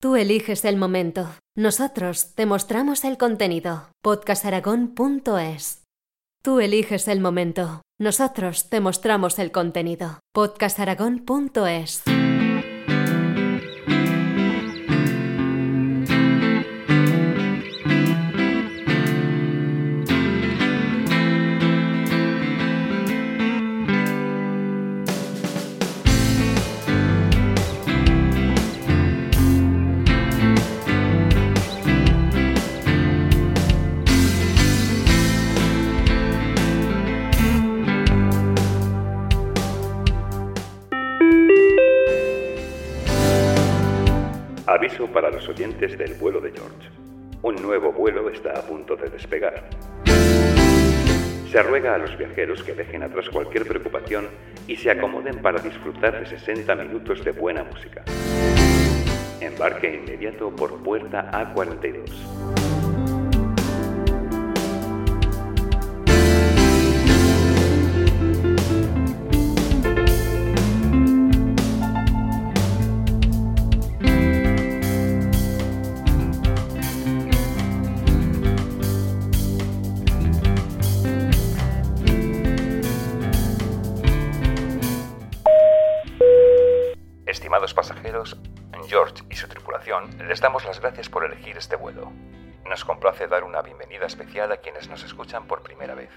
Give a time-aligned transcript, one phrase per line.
[0.00, 1.28] Tú eliges el momento.
[1.54, 3.90] Nosotros te mostramos el contenido.
[4.02, 5.84] podcastaragón.es.
[6.42, 7.82] Tú eliges el momento.
[7.98, 10.20] Nosotros te mostramos el contenido.
[10.32, 12.02] podcastaragón.es.
[44.70, 46.88] Aviso para los oyentes del vuelo de George.
[47.42, 49.68] Un nuevo vuelo está a punto de despegar.
[51.50, 54.28] Se ruega a los viajeros que dejen atrás cualquier preocupación
[54.68, 58.04] y se acomoden para disfrutar de 60 minutos de buena música.
[59.40, 62.89] Embarque inmediato por puerta A42.
[88.88, 92.12] George y su tripulación les damos las gracias por elegir este vuelo.
[92.68, 96.10] Nos complace dar una bienvenida especial a quienes nos escuchan por primera vez.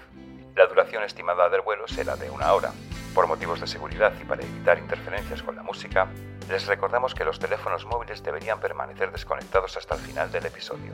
[0.56, 2.72] La duración estimada del vuelo será de una hora.
[3.14, 6.08] Por motivos de seguridad y para evitar interferencias con la música,
[6.48, 10.92] les recordamos que los teléfonos móviles deberían permanecer desconectados hasta el final del episodio.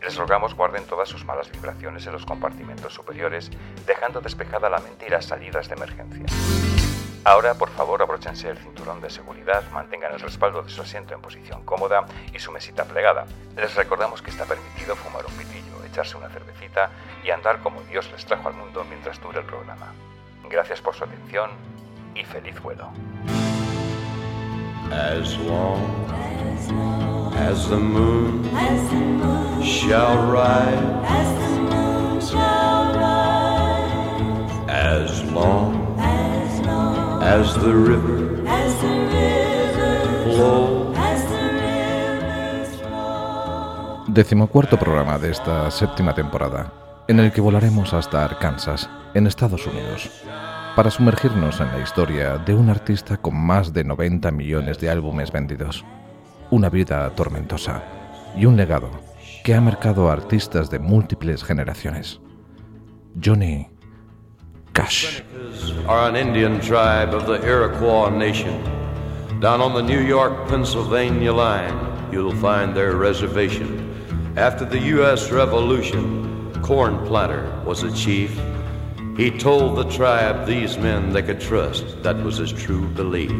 [0.00, 3.50] Les rogamos guarden todas sus malas vibraciones en los compartimentos superiores,
[3.84, 6.79] dejando despejada la mente y las salidas de emergencia.
[7.24, 11.20] Ahora, por favor, abróchense el cinturón de seguridad, mantengan el respaldo de su asiento en
[11.20, 13.26] posición cómoda y su mesita plegada.
[13.56, 16.90] Les recordamos que está permitido fumar un pitillo, echarse una cervecita
[17.22, 19.92] y andar como Dios les trajo al mundo mientras dure el programa.
[20.48, 21.50] Gracias por su atención
[22.14, 22.90] y feliz vuelo.
[24.90, 26.06] As long
[27.36, 28.42] as the moon
[29.62, 30.80] shall rise,
[34.68, 35.79] as long
[37.30, 38.42] as the river
[40.24, 40.80] flows.
[44.08, 46.72] Decimocuarto programa de esta séptima temporada,
[47.06, 50.10] en el que volaremos hasta Arkansas, en Estados Unidos,
[50.74, 55.30] para sumergirnos en la historia de un artista con más de 90 millones de álbumes
[55.30, 55.84] vendidos,
[56.50, 57.84] una vida tormentosa
[58.36, 58.90] y un legado
[59.44, 62.20] que ha marcado a artistas de múltiples generaciones.
[63.24, 63.68] Johnny
[64.74, 65.22] Cash.
[65.86, 68.62] Are an Indian tribe of the Iroquois Nation.
[69.40, 71.76] Down on the New York Pennsylvania line,
[72.12, 73.90] you'll find their reservation.
[74.36, 75.30] After the U.S.
[75.30, 78.30] Revolution, Corn Planter was a chief.
[79.16, 82.02] He told the tribe these men they could trust.
[82.02, 83.32] That was his true belief.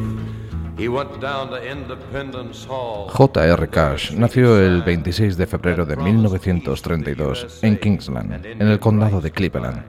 [0.77, 3.09] He went down to Independence Hall.
[3.09, 3.69] J.R.
[3.69, 9.85] Cash nació el 26 de febrero de 1932 en Kingsland, en el condado de Cleveland,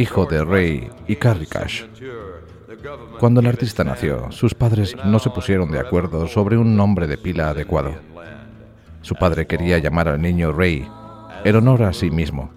[0.00, 1.84] hijo de Ray y Carrie Cash.
[3.18, 7.18] Cuando el artista nació, sus padres no se pusieron de acuerdo sobre un nombre de
[7.18, 7.94] pila adecuado.
[9.02, 10.88] Su padre quería llamar al niño Ray,
[11.44, 12.50] en honor a sí mismo,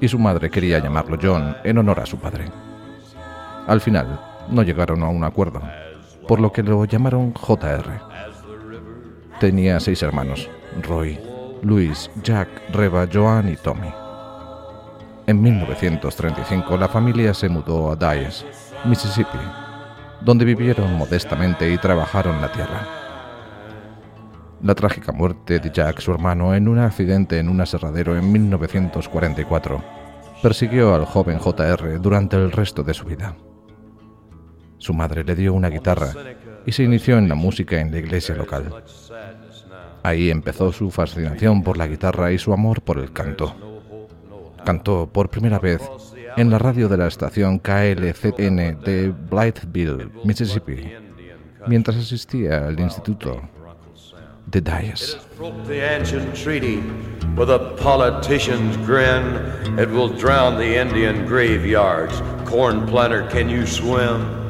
[0.00, 2.46] y su madre quería llamarlo John, en honor a su padre.
[3.66, 4.18] Al final,
[4.48, 5.60] no llegaron a un acuerdo,
[6.26, 8.00] por lo que lo llamaron JR.
[9.38, 10.48] Tenía seis hermanos,
[10.82, 11.18] Roy,
[11.60, 13.99] Luis, Jack, Reba, Joan y Tommy.
[15.30, 18.44] En 1935 la familia se mudó a Dyess,
[18.84, 19.38] Mississippi,
[20.22, 22.84] donde vivieron modestamente y trabajaron la tierra.
[24.60, 29.80] La trágica muerte de Jack, su hermano, en un accidente en un aserradero en 1944,
[30.42, 33.36] persiguió al joven JR durante el resto de su vida.
[34.78, 36.08] Su madre le dio una guitarra
[36.66, 38.82] y se inició en la música en la iglesia local.
[40.02, 43.69] Ahí empezó su fascinación por la guitarra y su amor por el canto.
[44.64, 45.80] Cantó por primera vez
[46.36, 50.92] en la radio de la estación KLZN de Blytheville, Mississippi,
[51.66, 53.40] mientras asistía al instituto
[54.46, 55.18] de Dyess.
[55.36, 56.82] Broke the ancient treaty
[57.36, 59.78] with a politician's grin.
[59.78, 62.20] It will drown the Indian graveyards.
[62.44, 64.40] Corn planter, can you swim?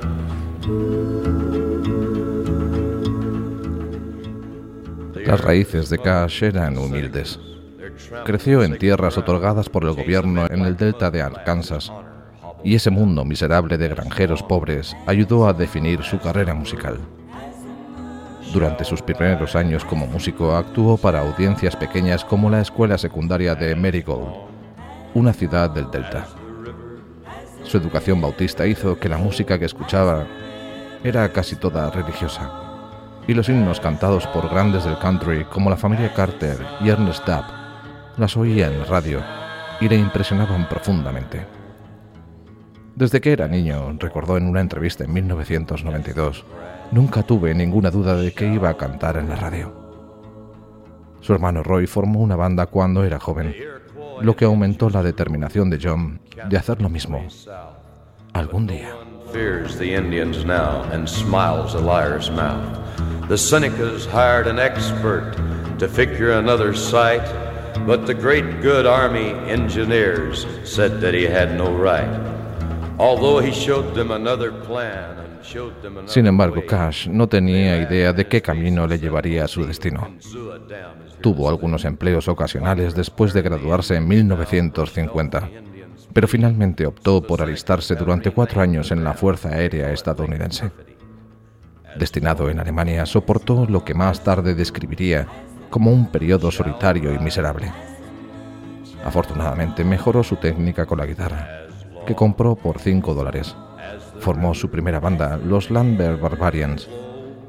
[5.27, 7.39] Las raíces de Cash eran humildes.
[8.25, 11.93] Creció en tierras otorgadas por el gobierno en el delta de Arkansas,
[12.63, 16.99] y ese mundo miserable de granjeros pobres ayudó a definir su carrera musical.
[18.53, 23.77] Durante sus primeros años como músico actuó para audiencias pequeñas como la escuela secundaria de
[23.77, 24.35] Marigold,
[25.15, 26.27] una ciudad del Delta.
[27.63, 30.27] Su educación bautista hizo que la música que escuchaba
[31.05, 32.51] era casi toda religiosa,
[33.29, 37.60] y los himnos cantados por grandes del country como la familia Carter y Ernest Dubb
[38.21, 39.21] las oía en la radio
[39.81, 41.47] y le impresionaban profundamente.
[42.95, 46.45] Desde que era niño, recordó en una entrevista en 1992,
[46.93, 49.73] nunca tuve ninguna duda de que iba a cantar en la radio.
[51.21, 53.55] Su hermano Roy formó una banda cuando era joven,
[54.21, 57.27] lo que aumentó la determinación de John de hacer lo mismo
[58.35, 58.95] algún día.
[59.33, 62.79] Fears the Indians now and smiles a liar's mouth.
[63.29, 65.37] The Senecas hired an expert
[65.79, 67.23] to figure another site,
[67.87, 72.09] but the great good army engineers said that he had no right.
[72.99, 77.81] Although he showed them another plan and showed them another Sin embargo, Cash no tenía
[77.81, 80.07] idea de qué camino le llevaría a su destino.
[81.23, 85.51] Tuvo algunos empleos ocasionales después de graduarse en 1950,
[86.13, 90.71] pero finalmente optó por alistarse durante cuatro años en la Fuerza Aérea estadounidense.
[91.97, 95.27] Destinado en Alemania, soportó lo que más tarde describiría
[95.71, 97.73] como un periodo solitario y miserable.
[99.05, 101.49] Afortunadamente mejoró su técnica con la guitarra,
[102.07, 103.57] que compró por 5 dólares.
[104.19, 106.89] Formó su primera banda, los Lambert Barbarians,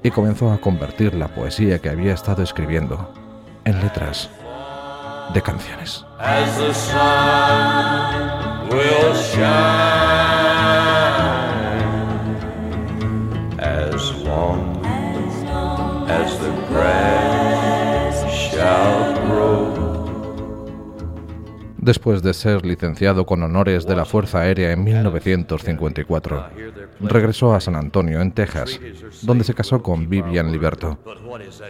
[0.04, 3.14] y comenzó a convertir la poesía que había estado escribiendo
[3.66, 4.30] en letras
[5.34, 6.06] de canciones.
[21.82, 26.46] Después de ser licenciado con honores de la Fuerza Aérea en 1954,
[27.00, 28.80] regresó a San Antonio, en Texas,
[29.24, 31.00] donde se casó con Vivian Liberto,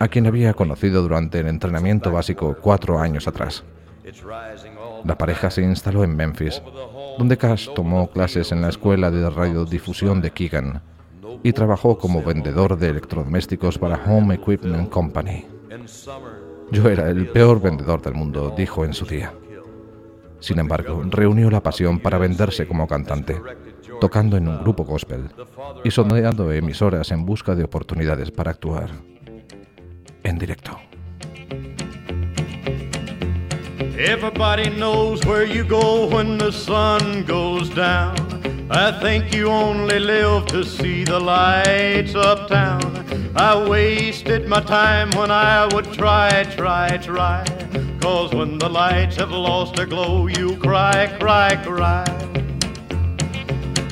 [0.02, 3.64] a quien había conocido durante el entrenamiento básico cuatro años atrás.
[5.06, 6.62] La pareja se instaló en Memphis,
[7.18, 10.82] donde Cash tomó clases en la escuela de radiodifusión de Keegan
[11.42, 15.46] y trabajó como vendedor de electrodomésticos para Home Equipment Company.
[16.70, 19.34] Yo era el peor vendedor del mundo, dijo en su día.
[20.42, 23.40] Sin embargo, reunió la pasión para venderse como cantante,
[24.02, 25.30] tocando en un grupo gospel
[25.84, 28.90] y sondeando emisoras en busca de oportunidades para actuar
[30.24, 30.78] en directo.
[33.98, 38.16] Everybody knows where you go when the sun goes down.
[38.72, 42.82] I think you only live to see the lights uptown.
[43.36, 47.44] I wasted my time when I would try, try, try.
[48.02, 52.06] Cause when the lights have lost their glow, you cry, cry, cry.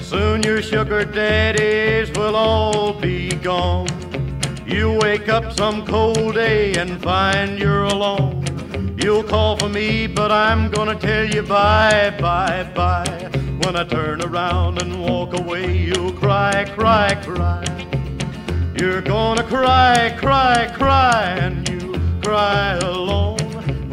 [0.01, 3.87] Soon your sugar daddies will all be gone.
[4.65, 8.43] You wake up some cold day and find you're alone.
[8.97, 13.29] You'll call for me, but I'm gonna tell you bye, bye, bye.
[13.63, 17.63] When I turn around and walk away, you'll cry, cry, cry.
[18.79, 23.48] You're gonna cry, cry, cry, and you cry alone.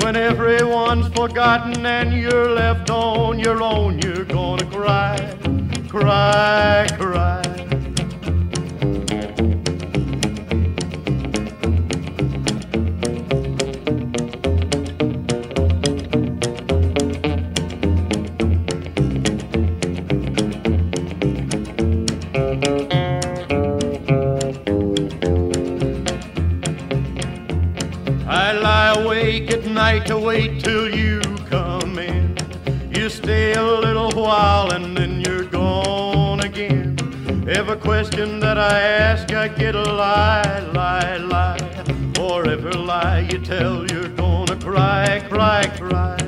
[0.06, 5.36] When everyone's forgotten and you're left on your own, you're gonna cry,
[5.88, 7.65] cry, cry.
[29.86, 32.22] Night to wait till you come in.
[32.96, 36.88] You stay a little while and then you're gone again.
[37.58, 38.76] Every question that I
[39.06, 41.66] ask, I get a lie, lie, lie.
[42.16, 46.18] For every lie you tell, you're gonna cry, cry, cry.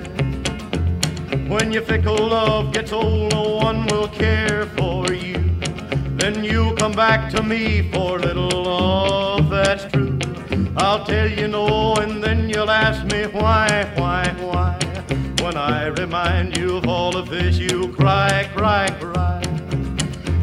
[1.52, 5.40] When your fickle love gets old, no one will care for you.
[6.20, 10.16] Then you'll come back to me for little love that's true.
[10.76, 12.22] I'll tell you no, and
[12.58, 14.76] you'll ask me why, why, why.
[15.44, 19.40] When I remind you of all of this, you cry, cry, cry.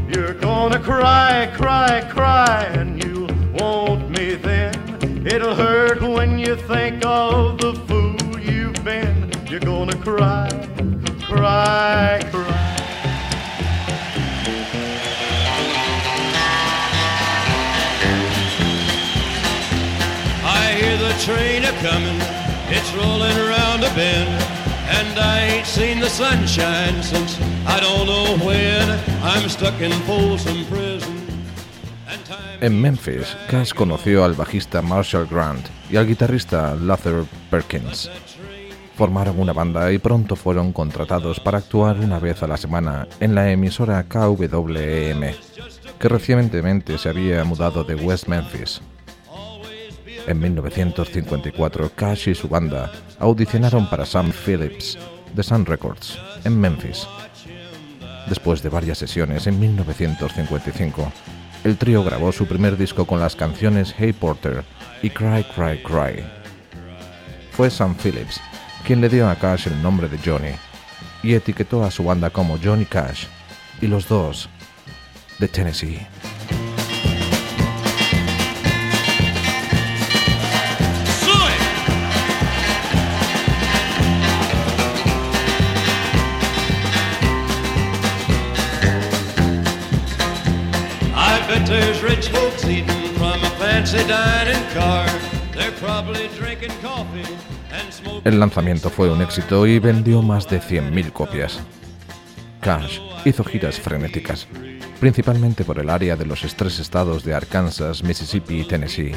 [0.07, 3.27] You're gonna cry, cry, cry, and you
[3.60, 5.27] want me then.
[5.27, 9.29] It'll hurt when you think of the fool you've been.
[9.50, 10.48] You're gonna cry,
[11.27, 12.54] cry, cry.
[22.69, 24.29] It's rolling around bend.
[24.87, 28.99] And I ain't seen the sunshine since I don't know when.
[29.23, 29.91] I'm stuck in.
[32.61, 38.09] En Memphis, Cash conoció al bajista Marshall Grant y al guitarrista Luther Perkins.
[38.95, 43.35] Formaron una banda y pronto fueron contratados para actuar una vez a la semana en
[43.35, 45.33] la emisora KWEM,
[45.99, 48.81] que recientemente se había mudado de West Memphis.
[50.27, 54.98] En 1954, Cash y su banda audicionaron para Sam Phillips
[55.36, 57.08] de Sun Records en Memphis.
[58.27, 61.12] Después de varias sesiones en 1955,
[61.63, 64.63] el trío grabó su primer disco con las canciones Hey Porter
[65.03, 66.24] y Cry Cry Cry.
[67.51, 68.41] Fue Sam Phillips
[68.86, 70.55] quien le dio a Cash el nombre de Johnny
[71.24, 73.25] y etiquetó a su banda como Johnny Cash
[73.82, 74.48] y los dos
[75.39, 76.08] de Tennessee.
[98.23, 101.59] El lanzamiento fue un éxito y vendió más de 100.000 copias.
[102.61, 104.47] Cash hizo giras frenéticas,
[104.99, 109.11] principalmente por el área de los tres estados de Arkansas, Mississippi y Tennessee,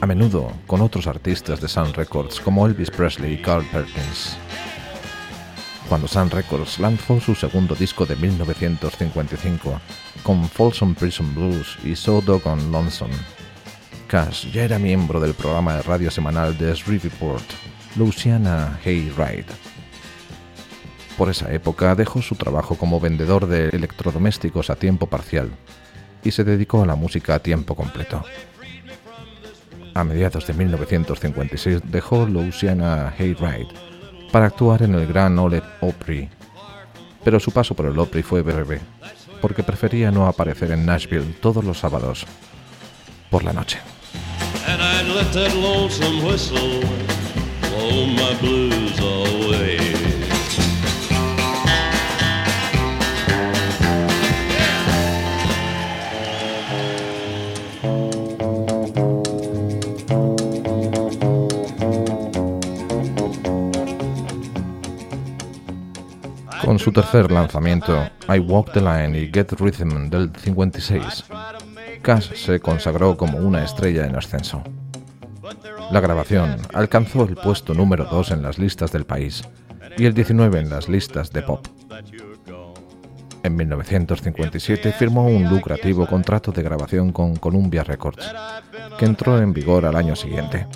[0.00, 4.38] a menudo con otros artistas de Sun Records como Elvis Presley y Carl Perkins.
[5.90, 9.78] Cuando Sun Records lanzó su segundo disco de 1955,
[10.22, 13.14] con Folsom Prison Blues y So Doggone Lonesome,
[14.14, 17.42] Ya era miembro del programa de radio semanal de Report,
[17.96, 19.52] Louisiana Hayride.
[21.18, 25.50] Por esa época dejó su trabajo como vendedor de electrodomésticos a tiempo parcial
[26.22, 28.22] y se dedicó a la música a tiempo completo.
[29.94, 33.66] A mediados de 1956 dejó Louisiana Hayride
[34.30, 36.30] para actuar en el Gran Ole Opry,
[37.24, 38.80] pero su paso por el Opry fue breve,
[39.40, 42.24] porque prefería no aparecer en Nashville todos los sábados
[43.28, 43.80] por la noche.
[66.64, 71.24] Con su tercer lanzamiento, I Walk the Line y Get Rhythm del 56,
[72.02, 74.64] Cash se consagró como una estrella en ascenso.
[75.90, 79.42] La grabación alcanzó el puesto número 2 en las listas del país
[79.96, 81.66] y el 19 en las listas de pop.
[83.42, 88.34] En 1957 firmó un lucrativo contrato de grabación con Columbia Records,
[88.98, 90.66] que entró en vigor al año siguiente.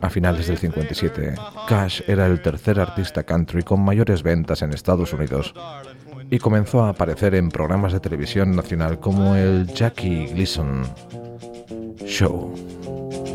[0.00, 1.34] A finales del 57,
[1.68, 5.52] Cash era el tercer artista country con mayores ventas en Estados Unidos
[6.30, 10.82] y comenzó a aparecer en programas de televisión nacional como el Jackie Gleason
[12.04, 12.54] Show.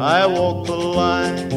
[0.00, 1.52] I walk the line.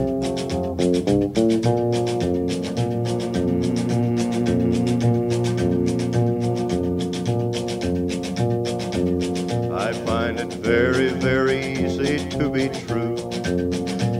[9.72, 13.16] I find it very, very easy to be true.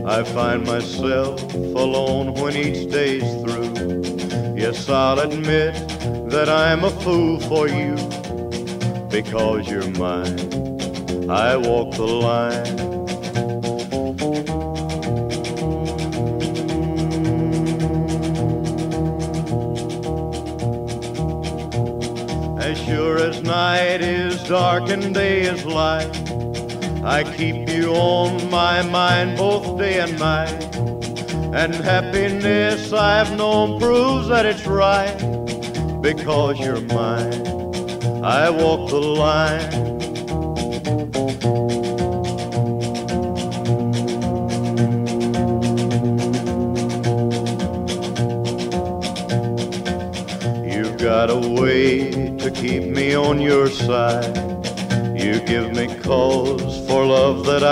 [0.06, 3.74] I find myself alone when each day's through.
[4.56, 5.74] Yes, I'll admit
[6.30, 7.96] that I'm a fool for you
[9.08, 10.38] because you're mine.
[11.28, 12.81] I walk the line.
[24.52, 30.00] Night is dark and day is light, I keep you on my mind both day
[30.00, 30.76] and night.
[31.54, 35.16] And happiness I've known proves that it's right
[36.00, 37.46] because you're mine.
[38.24, 39.91] I walk the line.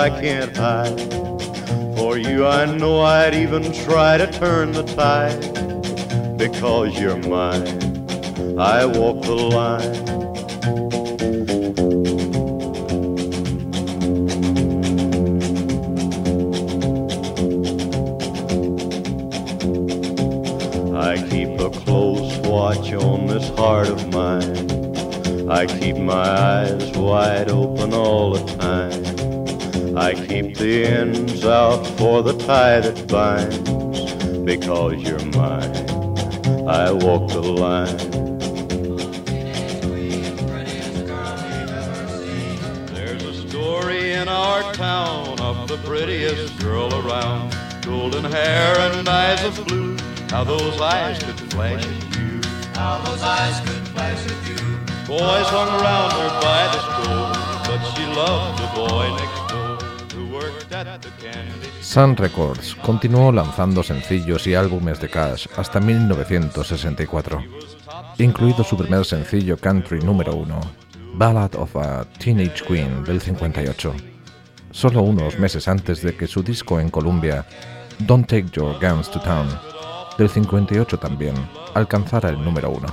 [0.01, 0.99] I can't hide.
[1.95, 5.39] For you, I know I'd even try to turn the tide.
[6.39, 7.67] Because you're mine,
[8.57, 9.95] I walk the line.
[20.97, 25.47] I keep a close watch on this heart of mine.
[25.47, 29.30] I keep my eyes wide open all the time.
[29.95, 33.57] I keep the ends out for the tie that binds.
[34.39, 35.75] Because you're mine,
[36.67, 37.97] I walk the line.
[42.93, 47.53] There's a story in our town of the prettiest girl around.
[47.81, 49.97] Golden hair and eyes of blue.
[50.29, 52.41] How those eyes could flash at you.
[52.75, 54.77] How those eyes could flash at you.
[55.05, 57.27] Boys hung around her by the school,
[57.67, 59.40] but she loved the boy next
[61.91, 67.43] Sun Records continuó lanzando sencillos y álbumes de Cash hasta 1964,
[68.17, 70.61] incluido su primer sencillo country número uno,
[71.15, 73.93] Ballad of a Teenage Queen del 58,
[74.71, 77.45] solo unos meses antes de que su disco en Columbia,
[77.99, 79.49] Don't Take Your Guns to Town,
[80.17, 81.35] del 58 también,
[81.73, 82.87] alcanzara el número uno.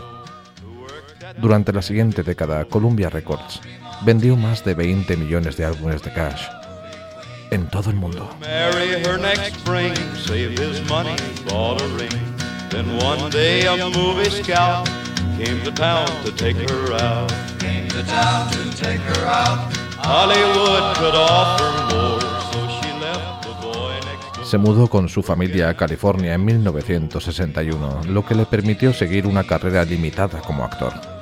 [1.40, 3.60] Durante la siguiente década, Columbia Records
[4.04, 6.57] vendió más de 20 millones de álbumes de Cash
[7.50, 8.28] en todo el mundo.
[8.40, 11.16] Marry her next spring, save his money,
[11.48, 12.10] bought a ring.
[12.70, 14.88] Then one day a movie scout
[15.38, 17.32] came to town to take her out.
[17.58, 19.72] Came to town to take her out.
[19.98, 22.20] Hollywood could offer more,
[22.52, 24.44] so she left the boy next door.
[24.44, 29.44] Se mudó con su familia a California en 1961, lo que le permitió seguir una
[29.44, 31.17] carrera limitada como actor.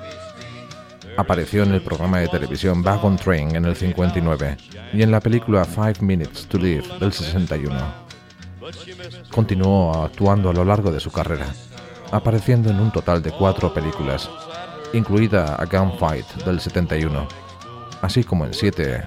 [1.17, 4.57] Apareció en el programa de televisión Wagon Train en el 59
[4.93, 8.07] y en la película Five Minutes to Live del 61.
[9.31, 11.47] Continuó actuando a lo largo de su carrera,
[12.11, 14.29] apareciendo en un total de cuatro películas,
[14.93, 17.29] incluida A Gunfight del 71,
[18.03, 19.05] así como en siete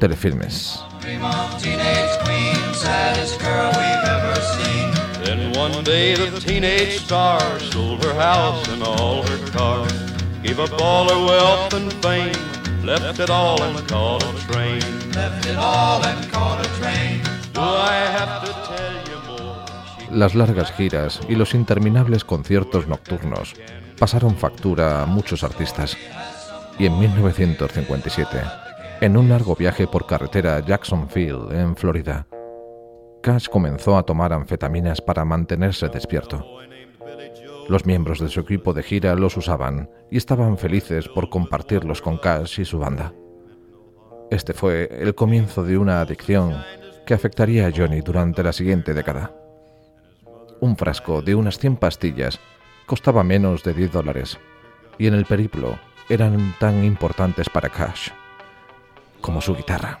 [0.00, 0.80] telefilmes.
[10.42, 12.32] Gave up all her wealth and fame,
[12.84, 14.80] left it all and caught a train.
[15.14, 17.20] Left it all and caught a train.
[17.52, 19.64] Do I have to tell you more?
[19.98, 23.54] She Las largas giras y los interminables conciertos nocturnos
[23.98, 25.96] pasaron factura a muchos artistas.
[26.78, 28.40] Y en 1957,
[29.02, 32.26] en un largo viaje por carretera a Jacksonville, en Florida,
[33.22, 36.42] Cash comenzó a tomar anfetaminas para mantenerse despierto.
[37.70, 42.18] Los miembros de su equipo de gira los usaban y estaban felices por compartirlos con
[42.18, 43.12] Cash y su banda.
[44.28, 46.64] Este fue el comienzo de una adicción
[47.06, 49.32] que afectaría a Johnny durante la siguiente década.
[50.58, 52.40] Un frasco de unas 100 pastillas
[52.86, 54.40] costaba menos de 10 dólares
[54.98, 55.78] y en el periplo
[56.08, 58.08] eran tan importantes para Cash
[59.20, 60.00] como su guitarra.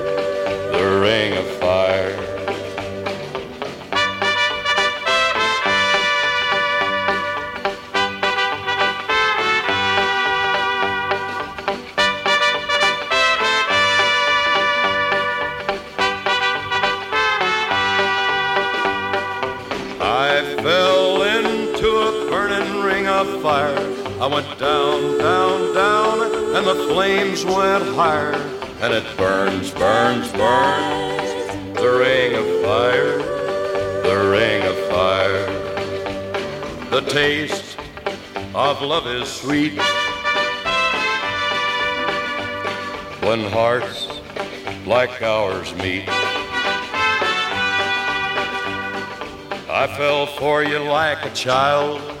[0.71, 2.17] the ring of fire.
[19.99, 23.77] I fell into a burning ring of fire.
[24.21, 28.50] I went down, down, down, and the flames went higher.
[28.83, 31.29] And it burns, burns, burns.
[31.79, 33.17] The ring of fire,
[34.01, 35.45] the ring of fire.
[36.89, 37.77] The taste
[38.55, 39.79] of love is sweet.
[43.21, 44.07] When hearts
[44.87, 46.09] like ours meet.
[49.69, 52.20] I fell for you like a child.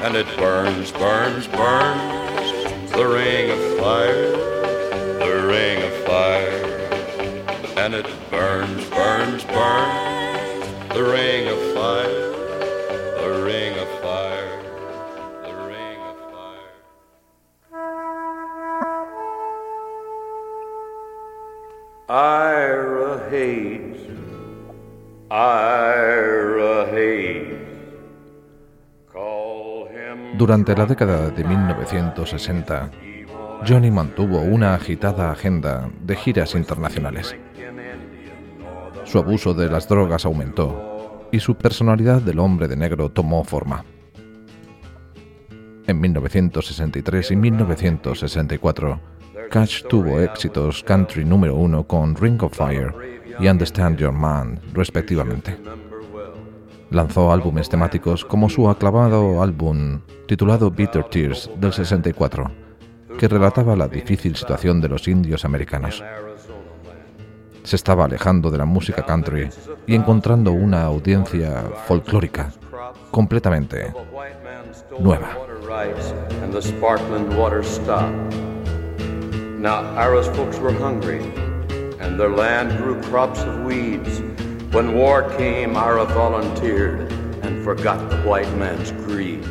[0.00, 2.92] And it burns, burns, burns.
[2.92, 4.30] the ring of fire,
[5.18, 6.64] the ring of fire,
[7.76, 12.27] and it burns, burns, burns, the ring of fire,
[30.38, 32.90] Durante la década de 1960,
[33.66, 37.34] Johnny mantuvo una agitada agenda de giras internacionales.
[39.02, 43.84] Su abuso de las drogas aumentó y su personalidad del hombre de negro tomó forma.
[45.88, 49.00] En 1963 y 1964,
[49.50, 52.94] Cash tuvo éxitos country número uno con Ring of Fire
[53.40, 55.58] y Understand Your Man, respectivamente.
[56.90, 62.50] Lanzó álbumes temáticos como su aclamado álbum titulado Bitter Tears del 64,
[63.18, 66.02] que relataba la difícil situación de los indios americanos.
[67.62, 69.50] Se estaba alejando de la música country
[69.86, 72.52] y encontrando una audiencia folclórica
[73.10, 73.92] completamente
[74.98, 75.36] nueva.
[79.58, 81.18] Now Ira's folks were hungry,
[81.98, 84.22] and their land grew crops of weeds.
[84.72, 87.10] When war came, Ira volunteered
[87.42, 89.42] and forgot the white man's greed.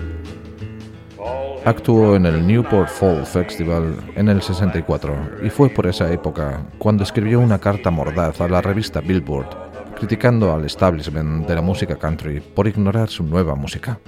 [1.66, 7.04] Actuó en el Newport Fall Festival en el 64 y fue por esa época cuando
[7.04, 12.40] escribió una carta mordaz a la revista Billboard criticando al establishment de la música country
[12.40, 14.00] por ignorar su nueva música.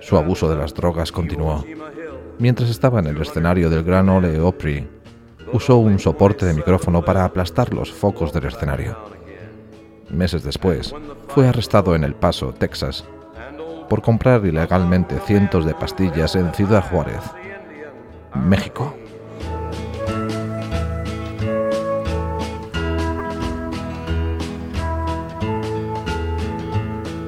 [0.00, 1.64] Su abuso de las drogas continuó.
[2.38, 4.86] Mientras estaba en el escenario del Gran Ole Opry,
[5.52, 9.19] usó un soporte de micrófono para aplastar los focos del escenario.
[10.10, 10.94] Meses después,
[11.28, 13.04] fue arrestado en El Paso, Texas,
[13.88, 17.22] por comprar ilegalmente cientos de pastillas en Ciudad Juárez,
[18.34, 18.94] México.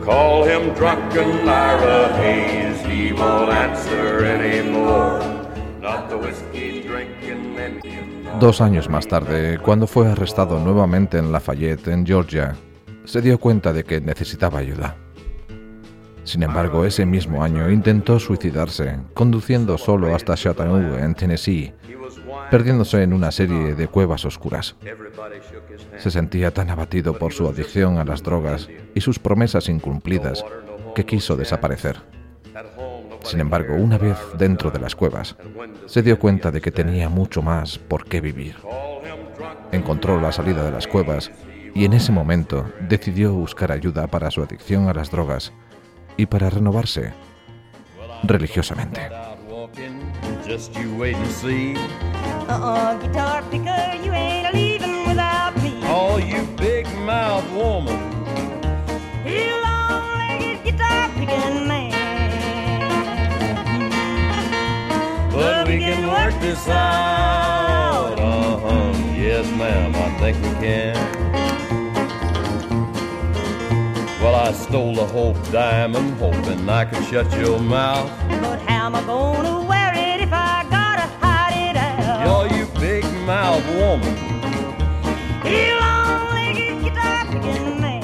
[0.04, 5.20] Call him drunken Ira Hayes, he won't answer anymore.
[5.80, 8.40] Not the whiskey drinking Indian.
[8.40, 12.56] Dos años más tarde, cuando fue arrestado nuevamente en Lafayette, en Georgia,
[13.04, 14.96] se dio cuenta de que necesitaba ayuda.
[16.24, 21.74] Sin embargo, ese mismo año intentó suicidarse, conduciendo solo hasta Chattanooga, en Tennessee,
[22.50, 24.76] perdiéndose en una serie de cuevas oscuras.
[25.98, 30.44] Se sentía tan abatido por su adicción a las drogas y sus promesas incumplidas
[30.94, 31.96] que quiso desaparecer.
[33.24, 35.36] Sin embargo, una vez dentro de las cuevas,
[35.86, 38.56] se dio cuenta de que tenía mucho más por qué vivir.
[39.72, 41.32] Encontró la salida de las cuevas
[41.74, 45.52] y en ese momento decidió buscar ayuda para su adicción a las drogas
[46.16, 47.12] y para renovarse
[48.24, 49.08] religiosamente.
[65.32, 68.20] But we can work this out.
[68.20, 68.92] Uh-huh.
[69.16, 71.31] Yes, ma'am, I think we can.
[74.22, 78.08] Well, I stole the Hope Diamond, hoping I could shut your mouth.
[78.40, 82.24] But how am I gonna wear it if I gotta hide it out?
[82.24, 84.16] Yo, you big mouth woman.
[85.44, 88.02] You long-legged guitar picking man.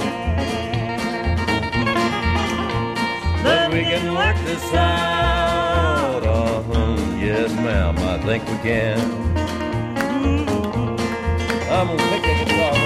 [3.44, 6.24] But we can work this out.
[6.24, 6.96] Uh-huh.
[7.20, 8.98] Yes, ma'am, I think we can.
[11.70, 12.77] I'm gonna pick the guitar.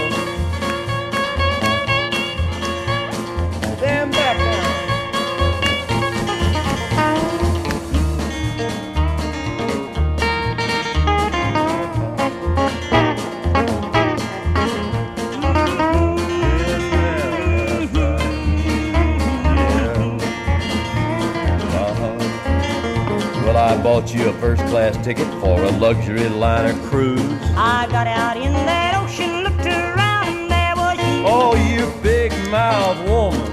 [23.93, 27.21] Bought you a first class ticket for a luxury liner cruise.
[27.55, 31.25] I got out in that ocean, looked around, and there was you.
[31.27, 33.45] Oh, you big mouth woman.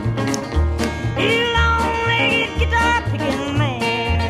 [1.19, 4.30] You long-legged guitar picking man.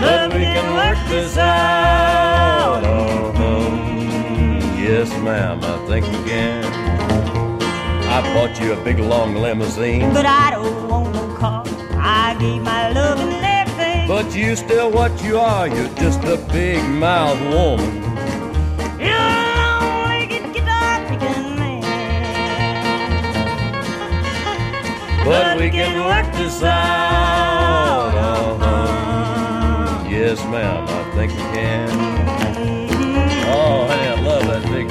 [0.00, 2.82] But we can work this out.
[2.82, 3.68] Uh-huh.
[4.80, 6.64] Yes, ma'am, I think we can.
[8.08, 10.14] I bought you a big long limousine.
[10.14, 10.81] But I don't want no car.
[12.42, 14.08] Gave my love and everything.
[14.08, 18.02] But you still what you are, you're just a big mouth woman.
[18.98, 21.82] you long-legged guitar picking man.
[25.24, 28.12] But we can work this out.
[28.58, 30.08] Uh-huh.
[30.10, 31.90] Yes, ma'am, I think we can.
[33.54, 34.88] Oh, honey, I love that big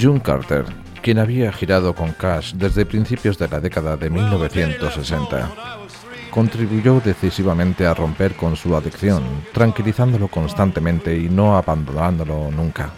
[0.00, 0.64] June Carter,
[1.02, 5.50] quien había girado con Cash desde principios de la década de 1960,
[6.30, 12.90] contribuyó decisivamente a romper con su adicción, tranquilizándolo constantemente y no abandonándolo nunca.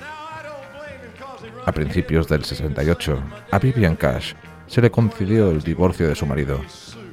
[1.64, 3.18] A principios del 68,
[3.50, 4.34] a Vivian Cash
[4.66, 6.60] se le concedió el divorcio de su marido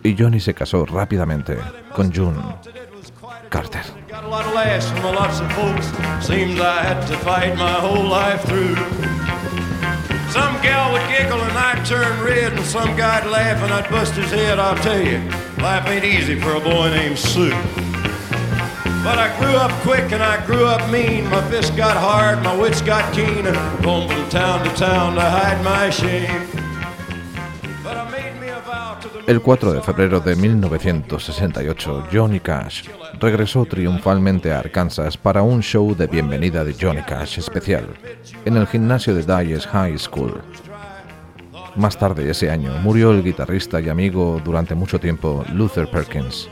[0.03, 1.57] y Johnny se casó rápidamente
[1.93, 2.39] con June
[3.49, 3.83] Carter.
[10.31, 14.13] Some gal would giggle and I'd turn red, and some guy'd laugh and I'd bust
[14.13, 14.59] his head.
[14.59, 15.19] I'll tell you,
[15.61, 17.49] life ain't easy for a boy named Sue.
[19.03, 21.29] But I grew up quick and I grew up mean.
[21.29, 25.15] My fists got hard, my wits got keen, and I roamed from town to town
[25.15, 26.66] to hide my shame.
[29.27, 32.87] El 4 de febrero de 1968, Johnny Cash
[33.19, 37.89] regresó triunfalmente a Arkansas para un show de bienvenida de Johnny Cash especial
[38.45, 40.41] en el gimnasio de Dyess High School.
[41.75, 46.47] Más tarde ese año murió el guitarrista y amigo durante mucho tiempo Luther Perkins.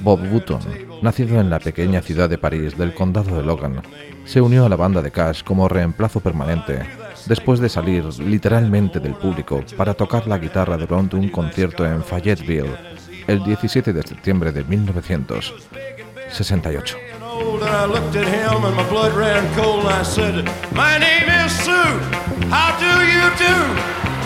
[0.00, 0.60] Bob Wooton,
[1.00, 3.80] nacido en la pequeña ciudad de París del condado de Logan,
[4.26, 9.14] se unió a la banda de Cash como reemplazo permanente después de salir literalmente del
[9.14, 12.76] público para tocar la guitarra durante un concierto en Fayetteville
[13.26, 16.96] el 17 de septiembre de 1968.
[17.36, 20.98] old and I looked at him and my blood ran cold and I said, My
[20.98, 21.92] name is Sue.
[22.56, 23.54] How do you do?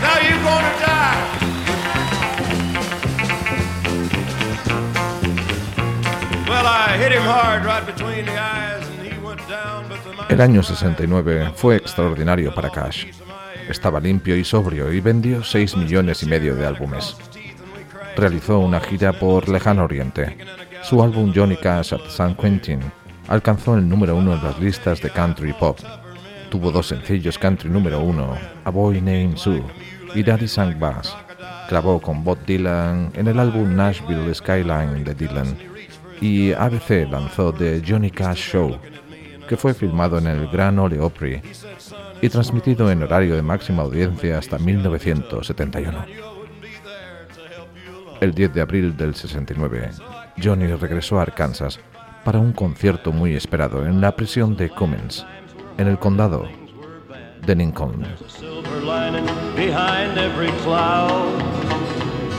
[0.04, 1.20] Now you gonna die.
[6.50, 9.79] Well, I hit him hard right between the eyes and he went down,
[10.30, 13.06] El año 69 fue extraordinario para Cash.
[13.68, 17.16] Estaba limpio y sobrio y vendió 6 millones y medio de álbumes.
[18.16, 20.38] Realizó una gira por Lejano Oriente.
[20.84, 22.80] Su álbum Johnny Cash at San Quentin
[23.26, 25.80] alcanzó el número uno en las listas de country pop.
[26.48, 29.64] Tuvo dos sencillos country número uno, A Boy Named Sue
[30.14, 31.16] y Daddy Sang Bass.
[31.68, 35.56] Grabó con Bob Dylan en el álbum Nashville Skyline de Dylan.
[36.20, 38.78] Y ABC lanzó The Johnny Cash Show,
[39.50, 41.42] que fue filmado en el Gran Ole Opry
[42.22, 46.04] y transmitido en horario de máxima audiencia hasta 1971.
[48.20, 49.90] El 10 de abril del 69,
[50.40, 51.80] Johnny regresó a Arkansas
[52.22, 55.26] para un concierto muy esperado en la prisión de Cummins,
[55.78, 56.48] en el condado
[57.44, 58.06] de Lincoln.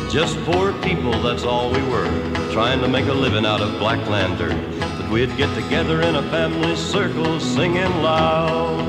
[0.09, 2.05] Just poor people, that's all we were,
[2.51, 4.90] trying to make a living out of black lantern.
[5.11, 8.79] But we'd get together in a family circle singing loud.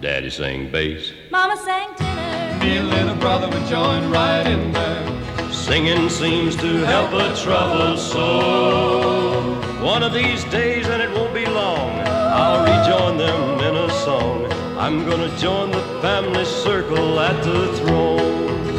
[0.00, 2.58] Daddy sang bass, Mama sang tenor.
[2.64, 5.52] Me and little brother would join right in there.
[5.52, 9.54] singing seems to help a troubled soul.
[9.84, 14.50] One of these days, and it won't be long, I'll rejoin them in a song.
[14.78, 18.74] I'm gonna join the family circle at the throne.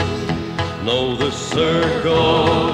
[0.83, 2.73] No, the circle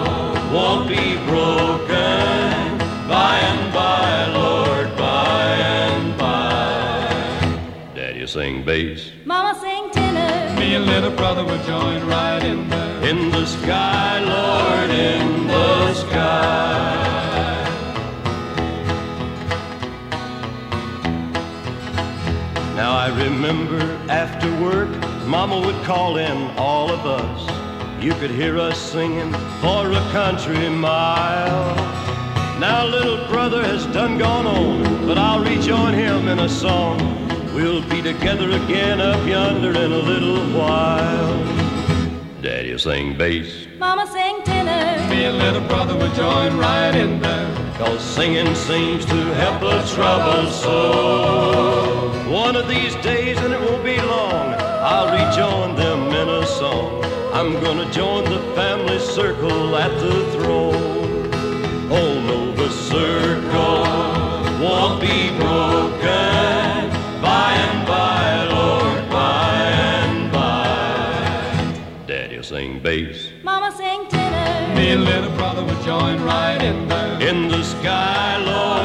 [0.50, 2.69] won't be broken
[3.10, 7.92] by and by, Lord, by and by.
[7.96, 10.60] Daddy sing bass Mama sing tenor.
[10.60, 13.10] Me and little brother would join right in there.
[13.10, 16.86] in the sky, Lord, in the sky.
[22.76, 24.90] Now I remember after work,
[25.26, 27.40] Mama would call in all of us.
[28.04, 32.09] You could hear us singing for a country mile.
[32.60, 36.98] Now little brother has done gone on, but I'll rejoin him in a song.
[37.54, 41.38] We'll be together again up yonder in a little while.
[42.42, 45.08] Daddy will sing bass, Mama sang tenor.
[45.10, 47.74] Me and little brother will join right in there.
[47.78, 52.10] cause singing seems to help a troubled soul.
[52.30, 57.06] One of these days, and it won't be long, I'll rejoin them in a song.
[57.32, 60.99] I'm gonna join the family circle at the throne.
[61.90, 63.82] No, the circle
[64.62, 72.06] won't be broken by and by, Lord, by and by.
[72.06, 73.30] Daddy'll sing bass.
[73.44, 74.76] Mama sing tenor.
[74.76, 77.22] Me and little brother would join right in there.
[77.28, 78.79] In the sky, Lord,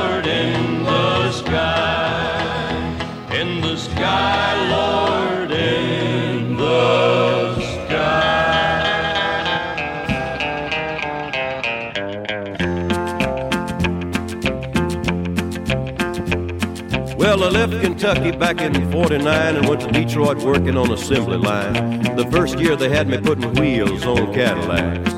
[18.04, 22.02] Back in 49 and went to Detroit working on assembly line.
[22.16, 25.10] The first year they had me putting wheels on Cadillacs.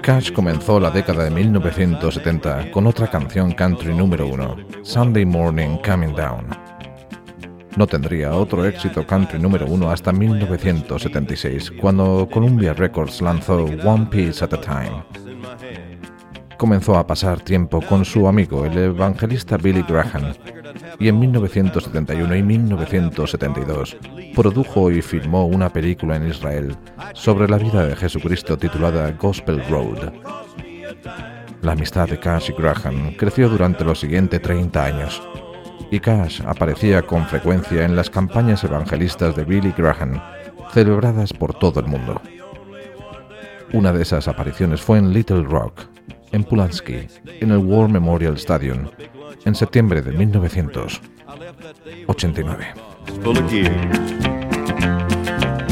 [0.00, 6.14] Cash comenzó la década de 1970 con otra canción country número uno, Sunday Morning Coming
[6.14, 6.46] Down.
[7.76, 14.42] No tendría otro éxito country número uno hasta 1976, cuando Columbia Records lanzó One Piece
[14.42, 15.91] at a Time.
[16.62, 20.32] Comenzó a pasar tiempo con su amigo, el evangelista Billy Graham,
[21.00, 23.96] y en 1971 y 1972
[24.32, 26.76] produjo y filmó una película en Israel
[27.14, 30.12] sobre la vida de Jesucristo titulada Gospel Road.
[31.62, 35.20] La amistad de Cash y Graham creció durante los siguientes 30 años,
[35.90, 40.22] y Cash aparecía con frecuencia en las campañas evangelistas de Billy Graham,
[40.72, 42.22] celebradas por todo el mundo.
[43.72, 45.91] Una de esas apariciones fue en Little Rock,
[46.32, 47.08] en Pulaski,
[47.40, 48.88] en el War Memorial Stadium,
[49.44, 52.74] en septiembre de 1989.
[53.22, 53.98] full of gears.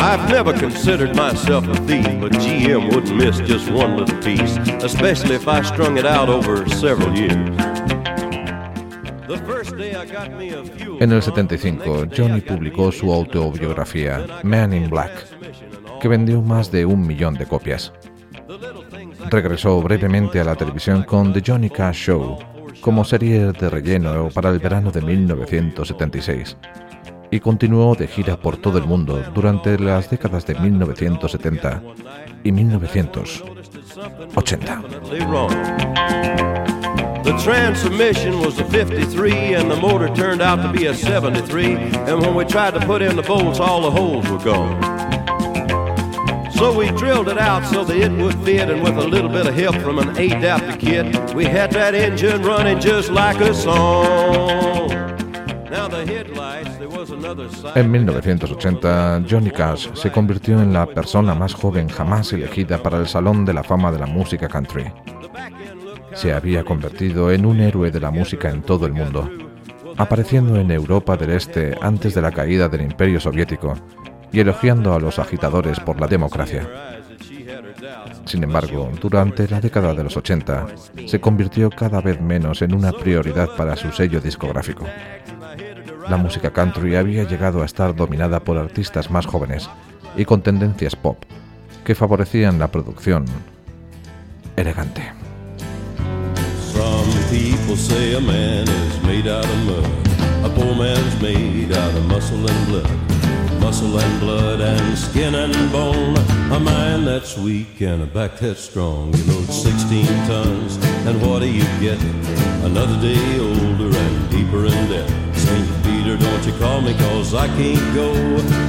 [0.00, 5.34] I've never considered myself a thief, but GM wouldn't miss just one little piece, especially
[5.34, 7.56] if I strung it out over several years.
[9.28, 10.96] The first day I got me a few.
[11.00, 15.12] En el 75, Johnny publicó su autobiografía, Man in Black,
[16.00, 17.92] que vendió más de un millón de copias.
[19.30, 22.36] Regresó brevemente a la televisión con The Johnny Cash Show,
[22.80, 26.56] como serie de relleno para el verano de 1976,
[27.30, 31.80] y continuó de gira por todo el mundo durante las décadas de 1970
[32.42, 34.82] y 1980.
[34.82, 35.50] definitely wrong.
[37.22, 42.20] The transmission was a 53 and the motor turned out to be a 73 and
[42.20, 44.89] when we tried to put in the bolts all the holes were gone.
[46.60, 49.46] So we drilled it out so that it would fit and with a little bit
[49.46, 54.90] of help from an adapter kit we had that engine running just like a song.
[57.74, 63.08] En 1980, Johnny Cash se convirtió en la persona más joven jamás elegida para el
[63.08, 64.92] Salón de la Fama de la Música Country.
[66.12, 69.30] Se había convertido en un héroe de la música en todo el mundo,
[69.96, 73.76] apareciendo en Europa del Este antes de la caída del Imperio Soviético
[74.32, 76.68] y elogiando a los agitadores por la democracia.
[78.24, 80.66] Sin embargo, durante la década de los 80,
[81.06, 84.86] se convirtió cada vez menos en una prioridad para su sello discográfico.
[86.08, 89.68] La música country había llegado a estar dominada por artistas más jóvenes
[90.16, 91.18] y con tendencias pop,
[91.84, 93.24] que favorecían la producción
[94.56, 95.12] elegante.
[103.60, 106.16] Muscle and blood and skin and bone.
[106.52, 109.14] A mind that's weak and a back that's strong.
[109.14, 112.00] You load 16 tons, and what do you get?
[112.64, 115.08] Another day older and deeper in debt.
[115.36, 115.84] St.
[115.84, 118.12] Peter, don't you call me, cause I can't go.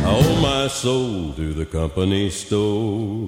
[0.08, 3.28] I owe my soul to the company store.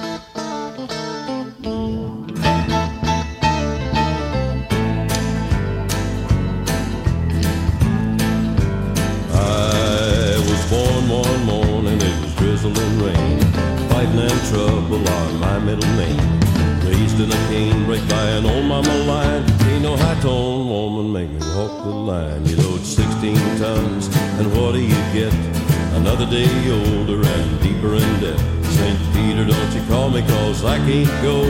[30.27, 31.43] Cause I can't go.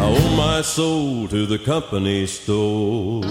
[0.00, 3.22] I owe my soul to the company store.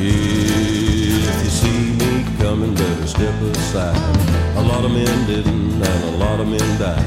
[0.00, 3.96] If you see me coming, better step aside.
[4.56, 7.04] A lot of men didn't, and a lot of men died.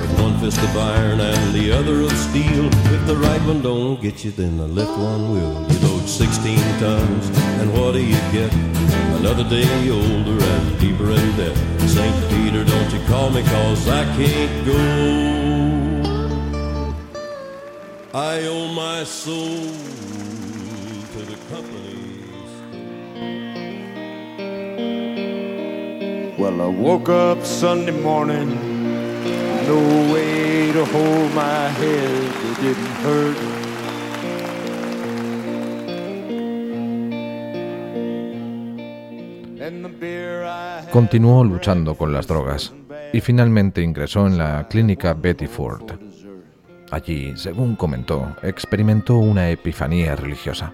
[0.00, 2.66] With one fist of iron and the other of steel.
[2.66, 5.73] If the right one don't get you, then the left one will.
[6.14, 8.52] You load 16 tons, and what do you get?
[9.18, 11.56] Another day older and deeper in debt.
[11.88, 12.30] St.
[12.30, 14.76] Peter, don't you call me, cause I can't go.
[18.14, 19.72] I owe my soul
[21.12, 22.50] to the companies.
[26.38, 28.50] Well, I woke up Sunday morning,
[29.66, 33.53] no way to hold my head, it didn't hurt.
[40.94, 42.72] Continuó luchando con las drogas
[43.12, 45.90] y finalmente ingresó en la clínica Betty Ford.
[46.92, 50.72] Allí, según comentó, experimentó una epifanía religiosa.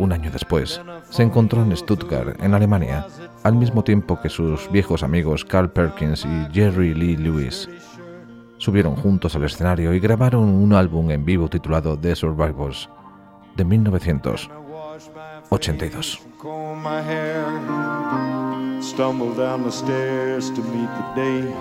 [0.00, 3.06] Un año después, se encontró en Stuttgart, en Alemania,
[3.44, 7.68] al mismo tiempo que sus viejos amigos Carl Perkins y Jerry Lee Lewis.
[8.58, 12.90] Subieron juntos al escenario y grabaron un álbum en vivo titulado The Survivors,
[13.54, 16.20] de 1982.
[18.96, 21.52] Stumble down the stairs to meet the day.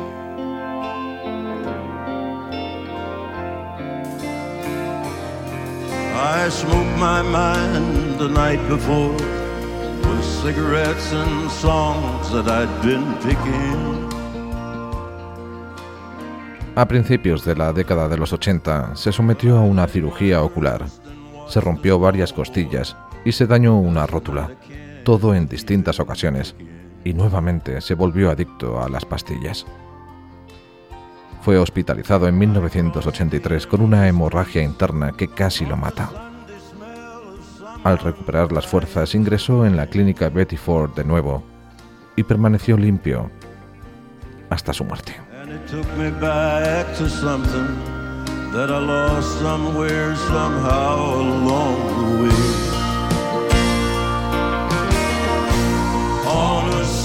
[6.15, 14.07] I smoked my mind the night before with cigarettes and songs that I'd been picking.
[16.77, 20.86] A principios de la década de los 80 se sometió a una cirugía ocular.
[21.49, 24.51] Se rompió varias costillas y se dañó una rótula,
[25.03, 26.55] todo en distintas ocasiones,
[27.06, 29.66] y nuevamente se volvió adicto a las pastillas.
[31.41, 36.10] Fue hospitalizado en 1983 con una hemorragia interna que casi lo mata.
[37.84, 41.43] Al recuperar las fuerzas ingresó en la clínica Betty Ford de nuevo
[42.16, 43.30] y permaneció limpio
[44.49, 45.14] hasta su muerte.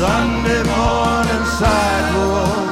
[0.01, 2.71] Sunday morning sidewalk,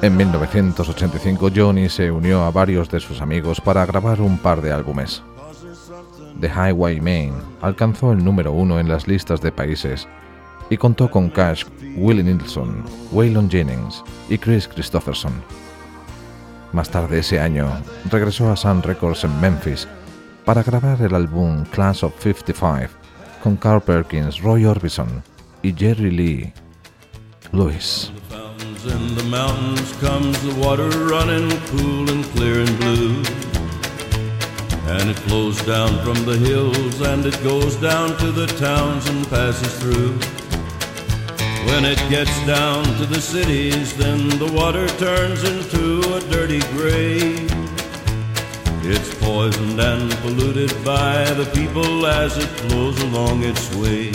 [0.00, 4.70] En 1985 Johnny se unió a varios de sus amigos para grabar un par de
[4.70, 5.24] álbumes.
[6.40, 7.32] The Highwayman
[7.62, 10.06] alcanzó el número uno en las listas de países
[10.70, 11.64] y contó con Cash,
[11.96, 15.32] Willie Nilsson, Waylon Jennings y Chris Christopherson.
[16.72, 17.66] Más tarde ese año,
[18.08, 19.88] regresó a Sun Records en Memphis
[20.44, 22.88] para grabar el álbum Class of 55
[23.42, 25.22] con Carl Perkins, Roy Orbison
[25.62, 26.52] y Jerry Lee
[27.52, 28.10] Lewis.
[28.86, 33.22] in the mountains comes the water running cool and clear and blue.
[34.86, 39.26] And it flows down from the hills and it goes down to the towns and
[39.30, 40.12] passes through.
[41.66, 47.63] When it gets down to the cities, then the water turns into a dirty gray.
[48.86, 54.12] It's poisoned and polluted by the people as it flows along its way.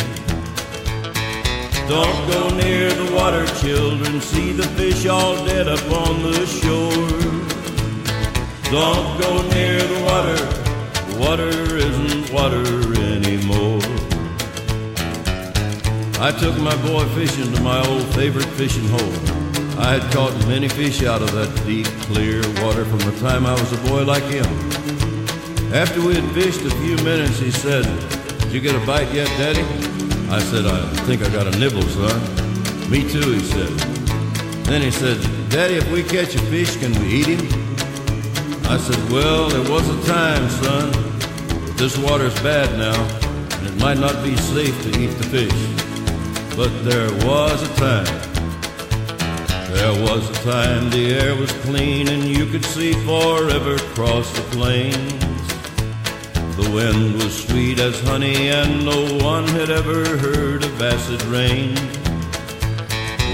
[1.87, 4.21] Don't go near the water, children.
[4.21, 7.09] See the fish all dead up on the shore.
[8.69, 10.39] Don't go near the water.
[11.17, 12.63] Water isn't water
[13.09, 13.81] anymore.
[16.21, 19.38] I took my boy fishing to my old favorite fishing hole.
[19.79, 23.53] I had caught many fish out of that deep, clear water from the time I
[23.53, 24.45] was a boy like him.
[25.73, 27.85] After we had fished a few minutes, he said,
[28.39, 29.61] Did you get a bite yet, Daddy?
[30.29, 32.19] I said, I think I got a nibble, son.
[32.91, 33.69] Me too, he said.
[34.67, 35.17] Then he said,
[35.49, 37.39] Daddy, if we catch a fish, can we eat him?
[38.65, 40.91] I said, Well, there was a time, son.
[41.65, 43.01] But this water's bad now,
[43.57, 46.55] and it might not be safe to eat the fish.
[46.57, 48.28] But there was a time.
[49.71, 54.41] There was a time the air was clean and you could see forever across the
[54.55, 55.47] plains.
[56.57, 61.75] The wind was sweet as honey and no one had ever heard of acid rain.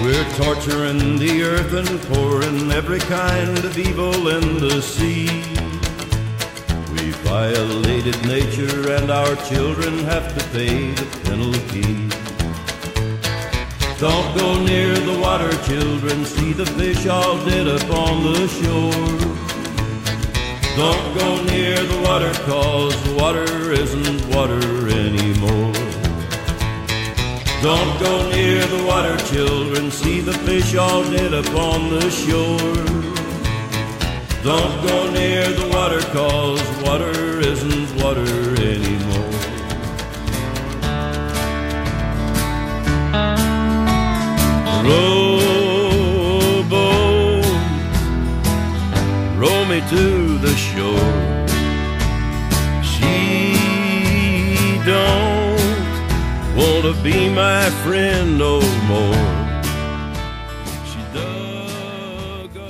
[0.03, 5.27] We're torturing the earth and pouring every kind of evil in the sea.
[6.91, 12.24] We violated nature and our children have to pay the penalty.
[13.97, 16.25] Don't go near the water, children.
[16.25, 19.45] See the fish all dead up on the shore.
[20.75, 25.71] Don't go near the water, cause water isn't water anymore.
[27.61, 29.89] Don't go near the water, children.
[29.89, 32.83] See the fish all dead up on the shore.
[34.43, 38.27] Don't go near the water, cause water isn't water
[38.61, 39.14] anymore.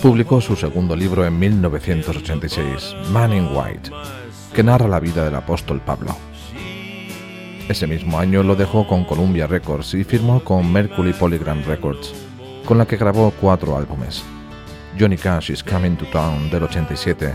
[0.02, 3.92] Publicó su segundo libro en 1986, Man in White,
[4.54, 6.16] que narra la vida del apóstol Pablo.
[7.68, 12.14] Ese mismo año lo dejó con Columbia Records y firmó con Mercury Polygram Records,
[12.64, 14.24] con la que grabó cuatro álbumes.
[15.00, 17.34] Johnny Cash is Coming to Town del 87,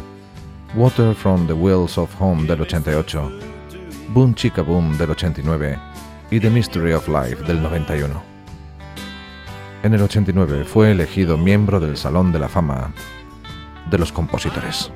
[0.77, 3.29] Water from the Wheels of Home del 88,
[4.11, 5.77] Boom Chica Boom del 89
[6.31, 8.23] y The Mystery of Life del 91.
[9.83, 12.93] En el 89 fue elegido miembro del Salón de la Fama
[13.91, 14.93] de los Compositores.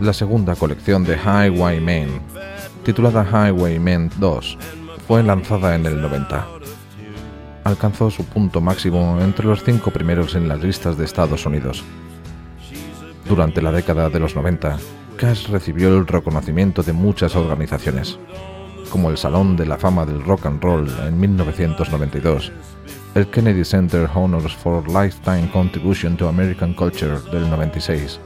[0.00, 2.22] La segunda colección de Highwaymen,
[2.82, 4.58] titulada Highwaymen 2,
[5.06, 6.46] fue lanzada en el 90.
[7.64, 11.84] Alcanzó su punto máximo entre los cinco primeros en las listas de Estados Unidos.
[13.28, 14.78] Durante la década de los 90,
[15.22, 18.18] Cash recibió el reconocimiento de muchas organizaciones,
[18.90, 22.50] como el Salón de la Fama del Rock and Roll en 1992,
[23.14, 28.18] el Kennedy Center Honors for Lifetime Contribution to American Culture del 96,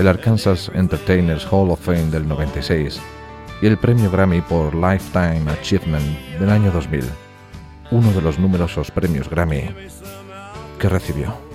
[0.00, 3.00] el Arkansas Entertainers Hall of Fame del 96
[3.62, 7.04] y el premio Grammy por Lifetime Achievement del año 2000,
[7.92, 9.72] uno de los numerosos premios Grammy
[10.80, 11.47] que recibió.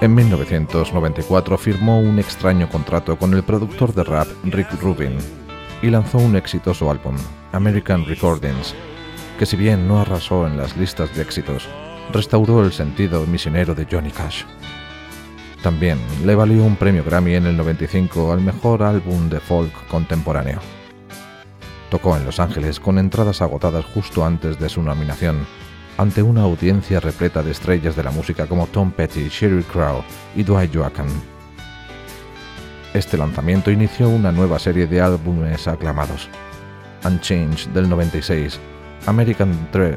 [0.00, 5.18] En 1994 firmó un extraño contrato con el productor de rap Rick Rubin
[5.82, 7.16] y lanzó un exitoso álbum,
[7.50, 8.76] American Recordings,
[9.36, 11.68] que si bien no arrasó en las listas de éxitos,
[12.12, 14.44] restauró el sentido misionero de Johnny Cash.
[15.64, 20.77] También le valió un premio Grammy en el 95 al mejor álbum de folk contemporáneo.
[21.90, 25.46] Tocó en Los Ángeles con entradas agotadas justo antes de su nominación,
[25.96, 30.02] ante una audiencia repleta de estrellas de la música como Tom Petty, Sheryl Crow
[30.36, 31.06] y Dwight Joachim.
[32.94, 36.28] Este lanzamiento inició una nueva serie de álbumes aclamados.
[37.04, 38.58] Unchanged del 96,
[39.06, 39.96] American 3,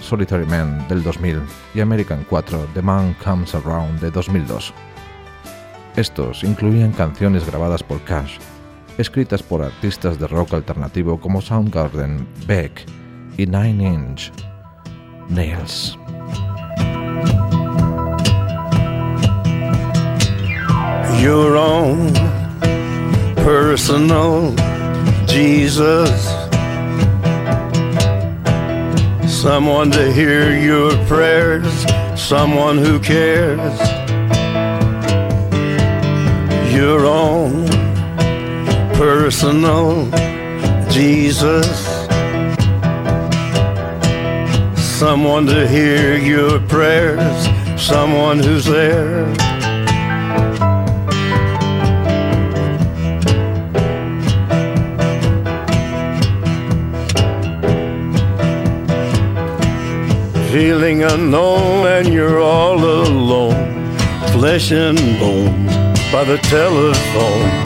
[0.00, 1.40] Solitary Man del 2000
[1.74, 4.72] y American 4, The Man Comes Around de 2002.
[5.96, 8.38] Estos incluían canciones grabadas por Cash,
[8.98, 12.84] escritas por artistas de rock alternativo como Soundgarden, Beck
[13.36, 14.30] y Nine Inch
[15.28, 15.98] Nails.
[21.26, 22.12] your own
[23.36, 24.54] personal
[25.26, 26.10] Jesus.
[29.26, 31.72] Someone to hear your prayers,
[32.14, 33.78] someone who cares.
[36.72, 37.65] Your own
[38.96, 40.10] personal
[40.90, 41.68] Jesus.
[44.98, 47.48] Someone to hear your prayers,
[47.80, 49.26] someone who's there.
[60.50, 63.94] feeling unknown and you're all alone,
[64.32, 65.66] flesh and bone
[66.10, 67.65] by the telephone.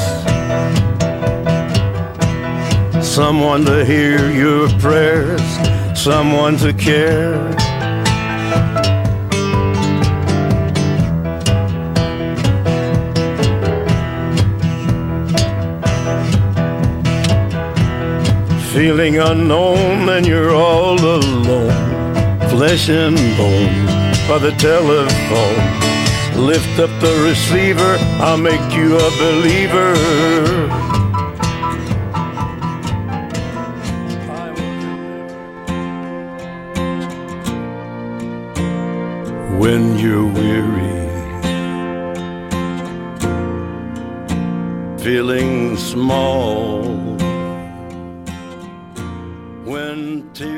[3.11, 5.41] Someone to hear your prayers,
[5.93, 7.35] someone to care.
[18.71, 23.85] Feeling unknown and you're all alone, flesh and bone
[24.29, 26.45] by the telephone.
[26.47, 31.00] Lift up the receiver, I'll make you a believer.
[39.61, 41.07] When you're weary,
[44.97, 46.81] feeling small.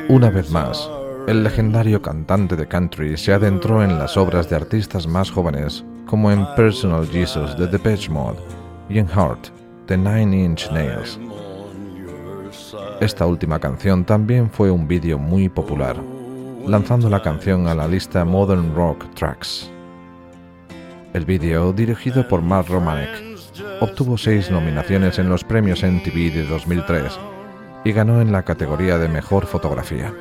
[0.08, 0.90] Una vez más,
[1.28, 6.32] el legendario cantante de country se adentró en las obras de artistas más jóvenes, como
[6.32, 8.40] en Personal Jesus de Depeche Mode
[8.90, 9.50] y en Heart
[9.88, 11.20] de Nine Inch Nails.
[13.02, 15.98] Esta última canción también fue un vídeo muy popular,
[16.68, 19.70] lanzando la canción a la lista Modern Rock Tracks.
[21.14, 23.10] El vídeo, dirigido por Mark Romanek,
[23.82, 27.20] obtuvo seis nominaciones en los premios MTV de 2003
[27.84, 30.14] y ganó en la categoría de Mejor Fotografía.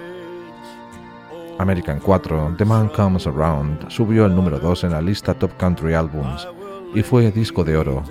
[1.59, 5.95] American 4, The Man Comes Around, subió al número 2 en la lista Top Country
[5.95, 6.49] Albums
[6.95, 8.03] y fue disco de oro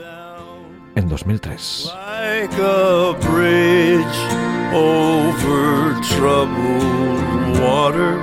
[0.95, 1.57] en 2003.
[1.85, 4.17] like a bridge
[4.73, 8.17] over troubled water.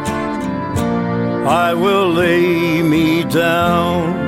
[1.46, 4.26] I will lay me down.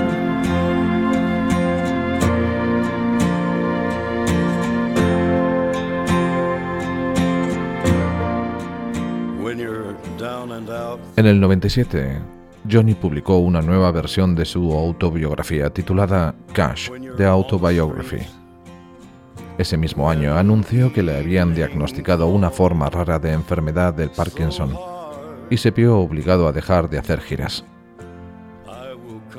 [9.43, 11.01] When you're down and out.
[11.17, 12.40] En el 97,
[12.71, 18.19] Johnny publicó una nueva versión de su autobiografía titulada Cash, The Autobiography.
[19.59, 24.77] Ese mismo año anunció que le habían diagnosticado una forma rara de enfermedad del Parkinson
[25.51, 27.65] y se vio obligado a dejar de hacer giras.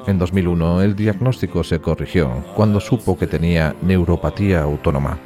[0.07, 5.17] En 2001 el diagnóstico se corrigió cuando supo que tenía neuropatía autónoma,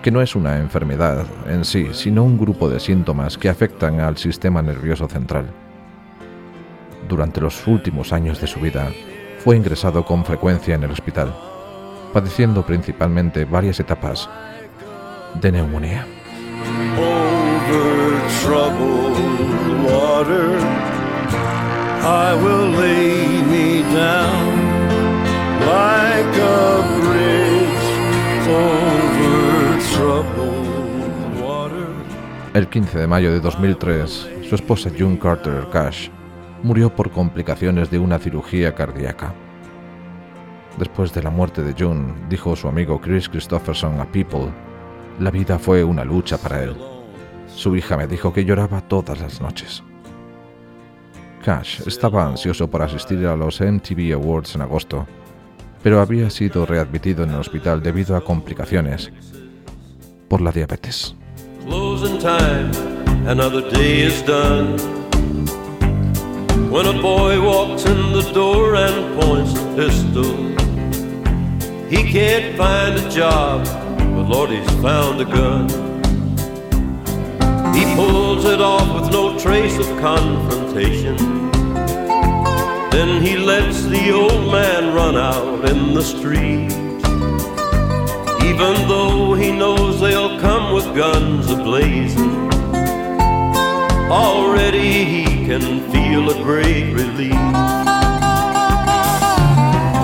[0.00, 4.16] que no es una enfermedad en sí, sino un grupo de síntomas que afectan al
[4.16, 5.65] sistema nervioso central.
[7.08, 8.90] Durante los últimos años de su vida,
[9.38, 11.32] fue ingresado con frecuencia en el hospital,
[12.12, 14.28] padeciendo principalmente varias etapas
[15.40, 16.04] de neumonía.
[32.52, 36.08] El 15 de mayo de 2003, su esposa June Carter Cash
[36.62, 39.34] murió por complicaciones de una cirugía cardíaca.
[40.78, 44.52] Después de la muerte de June, dijo su amigo Chris Christopherson a People,
[45.18, 46.76] la vida fue una lucha para él.
[47.46, 49.82] Su hija me dijo que lloraba todas las noches.
[51.42, 55.06] Cash estaba ansioso por asistir a los MTV Awards en agosto,
[55.82, 59.12] pero había sido readmitido en el hospital debido a complicaciones
[60.28, 61.14] por la diabetes.
[66.70, 70.34] When a boy walks in the door and points a pistol,
[71.88, 73.64] he can't find a job,
[73.98, 75.68] but Lord, he's found a gun.
[77.72, 81.16] He pulls it off with no trace of confrontation.
[82.90, 86.72] Then he lets the old man run out in the street.
[88.44, 92.45] Even though he knows they'll come with guns ablazing,
[94.10, 97.32] already he can feel a great relief.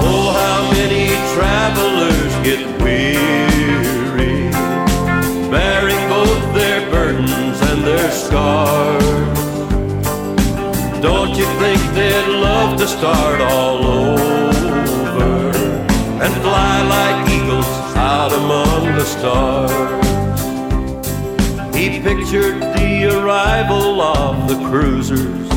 [0.04, 4.50] Oh, how many travelers get weary,
[5.50, 9.02] bearing both their burdens and their scars.
[11.00, 15.52] Don't you think they'd love to start all over
[16.22, 20.21] and fly like eagles out among the stars?
[21.82, 25.48] He pictured the arrival of the cruisers,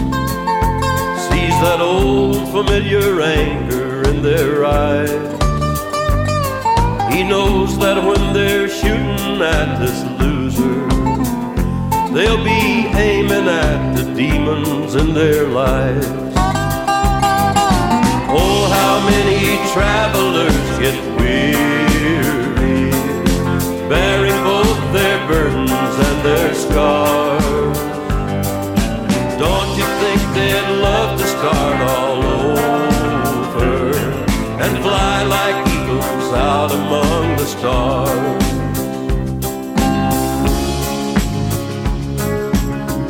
[1.30, 5.12] sees that old familiar anger in their eyes.
[7.14, 10.88] He knows that when they're shooting at this loser,
[12.12, 16.08] they'll be aiming at the demons in their lives.
[18.34, 21.15] Oh, how many travelers get
[26.26, 27.78] their scars.
[29.38, 33.96] Don't you think they'd love to start all over
[34.64, 38.46] and fly like eagles out among the stars?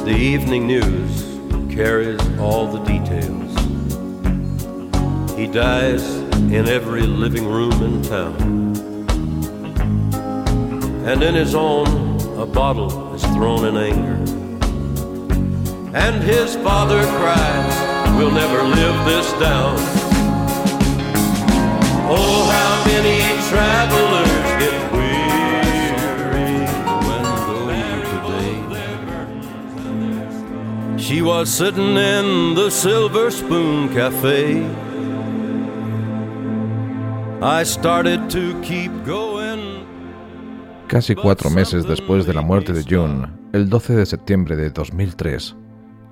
[0.04, 1.14] The evening news
[1.74, 3.52] carries all the details.
[5.40, 6.04] He dies
[6.52, 8.76] in every living room in town.
[11.08, 11.88] And in his own,
[12.38, 13.05] a bottle
[13.36, 14.16] thrown in anger.
[15.94, 17.76] And his father cries,
[18.18, 19.76] We'll never live this down.
[22.08, 23.20] Oh, how many
[23.50, 26.64] travelers get weary
[27.08, 27.60] when the
[28.14, 28.54] today.
[30.98, 34.64] She She was sitting in the Silver Spoon Cafe.
[37.42, 39.25] I started to keep going.
[40.96, 45.54] Casi cuatro meses después de la muerte de June, el 12 de septiembre de 2003,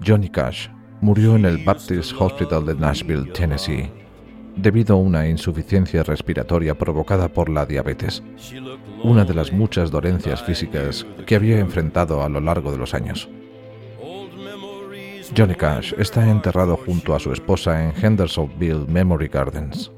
[0.05, 0.67] Johnny Cash
[0.99, 3.89] murió en el Baptist Hospital de Nashville, Tennessee,
[4.57, 8.21] debido a una insuficiencia respiratoria provocada por la diabetes,
[9.05, 13.29] una de las muchas dolencias físicas que había enfrentado a lo largo de los años.
[15.33, 19.93] Johnny Cash está enterrado junto a su esposa en Hendersonville Memory Gardens.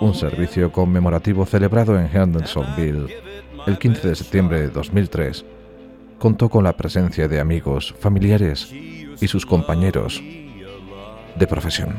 [0.00, 3.14] Un servicio conmemorativo celebrado en Hendersonville
[3.66, 5.44] el 15 de septiembre de 2003
[6.18, 10.22] contó con la presencia de amigos, familiares y sus compañeros
[11.36, 11.94] de profesión.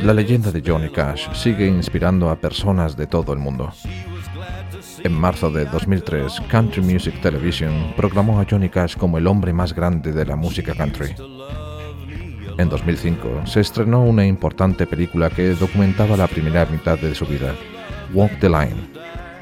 [0.00, 3.72] La leyenda de Johnny Cash sigue inspirando a personas de todo el mundo.
[5.04, 9.74] En marzo de 2003, Country Music Television proclamó a Johnny Cash como el hombre más
[9.74, 11.14] grande de la música country.
[12.58, 17.54] En 2005 se estrenó una importante película que documentaba la primera mitad de su vida,
[18.12, 18.88] Walk the Line,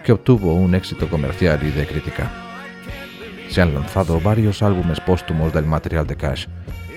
[0.04, 2.30] que obtuvo un éxito comercial y de crítica.
[3.48, 6.46] Se han lanzado varios álbumes póstumos del material de Cash,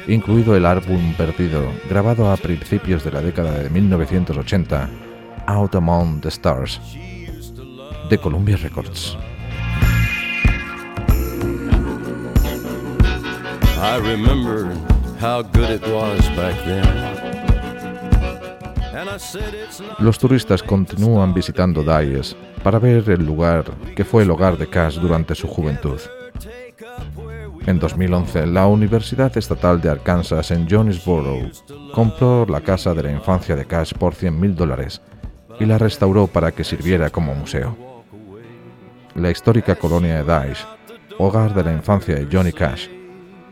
[0.09, 4.89] incluido el álbum perdido, grabado a principios de la década de 1980,
[5.45, 6.81] Out Among the Stars,
[8.09, 9.17] de Columbia Records.
[13.81, 14.73] I remember
[15.19, 16.85] how good it was back then.
[18.93, 19.99] And I said, It's not.
[19.99, 23.63] Los turistas continúan visitando Dyes para ver el lugar
[23.95, 25.99] que fue el hogar de Cash durante su juventud.
[27.69, 31.51] En 2011, la Universidad Estatal de Arkansas en Jonesboro
[31.93, 35.03] compró la casa de la infancia de Cash por 100 dólares
[35.59, 37.77] y la restauró para que sirviera como museo.
[39.13, 40.65] La histórica colonia de Daesh,
[41.19, 42.87] hogar de la infancia de Johnny Cash,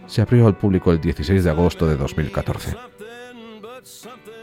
[0.07, 2.75] se abrió al público el 16 de agosto de 2014.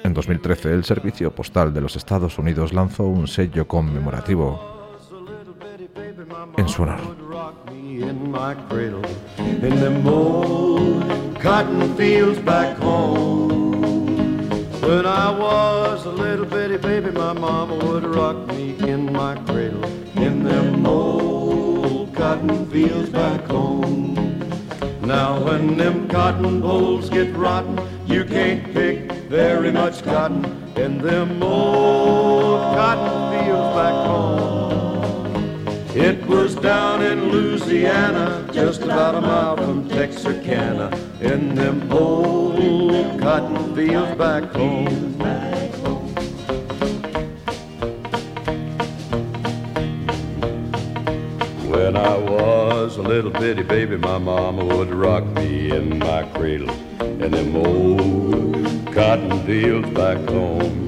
[0.04, 4.73] En 2013, el Servicio Postal de los Estados Unidos lanzó un sello conmemorativo
[12.38, 13.72] back home.
[14.82, 19.84] When I was a little bitty baby, my mama would rock me in my cradle
[20.16, 24.14] in them old cotton fields back home.
[25.00, 30.44] Now when them cotton bolls get rotten, you can't pick very much cotton
[30.76, 34.23] in them old cotton fields back home.
[36.64, 44.44] Down in Louisiana, just about a mile from Texarkana, in them old cotton fields back
[44.44, 45.18] home.
[51.68, 56.70] When I was a little bitty baby, my mama would rock me in my cradle
[57.00, 60.83] in them old cotton fields back home.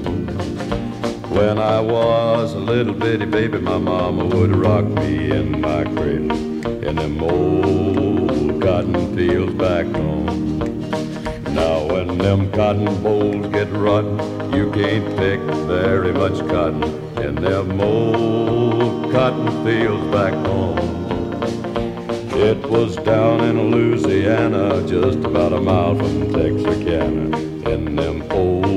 [1.37, 6.31] When I was a little bitty baby, my mama would rock me in my cradle
[6.83, 10.57] in them old cotton fields back home.
[11.53, 14.17] Now when them cotton bolls get rotten,
[14.51, 16.83] you can't pick very much cotton
[17.23, 20.79] in them old cotton fields back home.
[22.33, 27.37] It was down in Louisiana, just about a mile from Texarkana,
[27.69, 28.76] in them old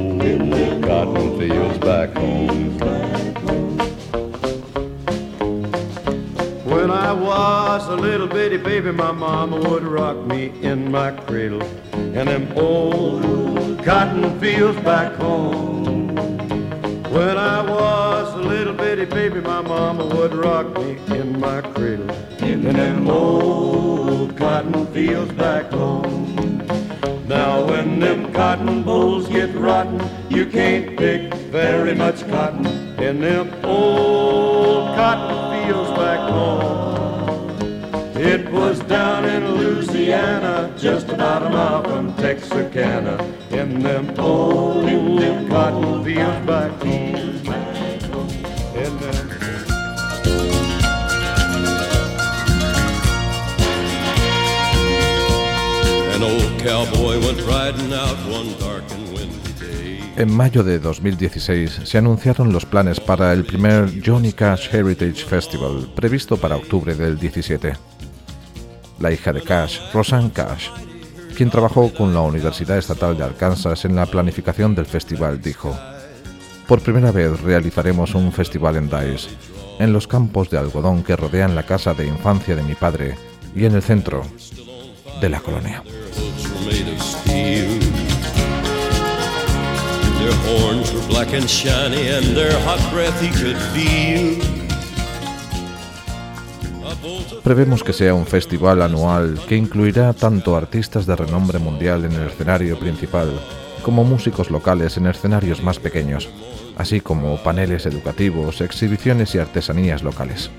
[1.51, 2.79] fields back home.
[6.65, 11.63] When I was a little bitty baby, my mama would rock me in my cradle
[11.93, 16.15] in them old cotton fields back home.
[17.17, 22.11] When I was a little bitty baby, my mama would rock me in my cradle
[22.43, 26.10] in them old cotton fields back home.
[27.31, 32.67] Now when them cotton bolls get rotten, you can't pick very much cotton
[32.99, 38.17] in them old cotton fields back home.
[38.17, 43.23] It was down in Louisiana, just about a mile from Texarkana,
[43.53, 44.89] in them old
[45.49, 47.47] cotton fields back home.
[48.75, 49.31] In them
[56.13, 57.10] An old cowboy
[60.17, 65.91] En mayo de 2016 se anunciaron los planes para el primer Johnny Cash Heritage Festival,
[65.95, 67.73] previsto para octubre del 17.
[68.99, 70.69] La hija de Cash, Rosanne Cash,
[71.35, 75.75] quien trabajó con la Universidad Estatal de Arkansas en la planificación del festival, dijo,
[76.69, 79.31] Por primera vez realizaremos un festival en Dice,
[79.79, 83.17] en los campos de algodón que rodean la casa de infancia de mi padre
[83.57, 84.23] y en el centro
[85.19, 85.83] de la colonia.
[97.43, 102.29] Prevemos que sea un festival anual que incluirá tanto artistas de renombre mundial en el
[102.29, 103.29] escenario principal
[103.83, 106.29] como músicos locales en escenarios más pequeños,
[106.77, 110.51] así como paneles educativos, exhibiciones y artesanías locales.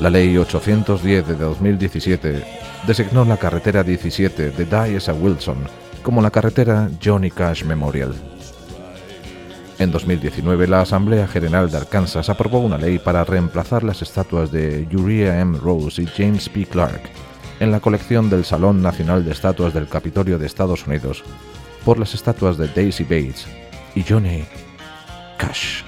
[0.00, 5.58] La Ley 810 de 2017 designó la carretera 17 de Dyess a Wilson
[6.02, 8.14] como la carretera Johnny Cash Memorial.
[9.78, 14.86] En 2019, la Asamblea General de Arkansas aprobó una ley para reemplazar las estatuas de
[14.92, 15.58] Uriah M.
[15.58, 16.64] Rose y James P.
[16.64, 17.02] Clark
[17.58, 21.24] en la colección del Salón Nacional de Estatuas del Capitolio de Estados Unidos
[21.84, 23.46] por las estatuas de Daisy Bates
[23.94, 24.44] y Johnny
[25.38, 25.85] Cash.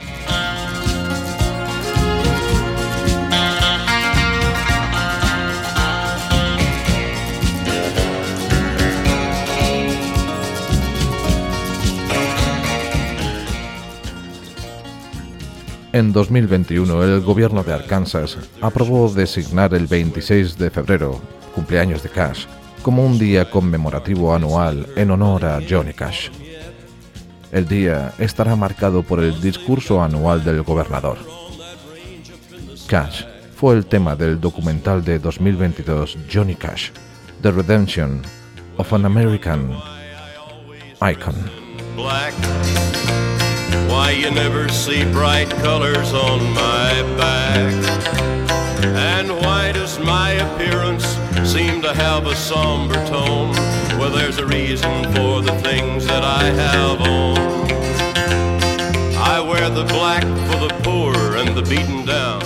[15.99, 21.21] En 2021, el gobierno de Arkansas aprobó designar el 26 de febrero,
[21.57, 22.47] cumpleaños de Cash,
[22.83, 26.29] como un día conmemorativo anual en honor a Johnny Cash.
[27.51, 31.19] El día estará marcado por el discurso anual del gobernador.
[32.87, 33.25] Cash
[33.57, 36.91] fue el tema del documental de 2022 Johnny Cash,
[37.43, 38.23] The Redemption
[38.77, 39.73] of an American
[41.01, 41.35] Icon.
[43.99, 47.75] Why you never see bright colors on my back?
[49.17, 51.05] And why does my appearance
[51.43, 53.51] seem to have a somber tone?
[53.99, 57.39] Well, there's a reason for the things that I have on.
[59.35, 62.43] I wear the black for the poor and the beaten down.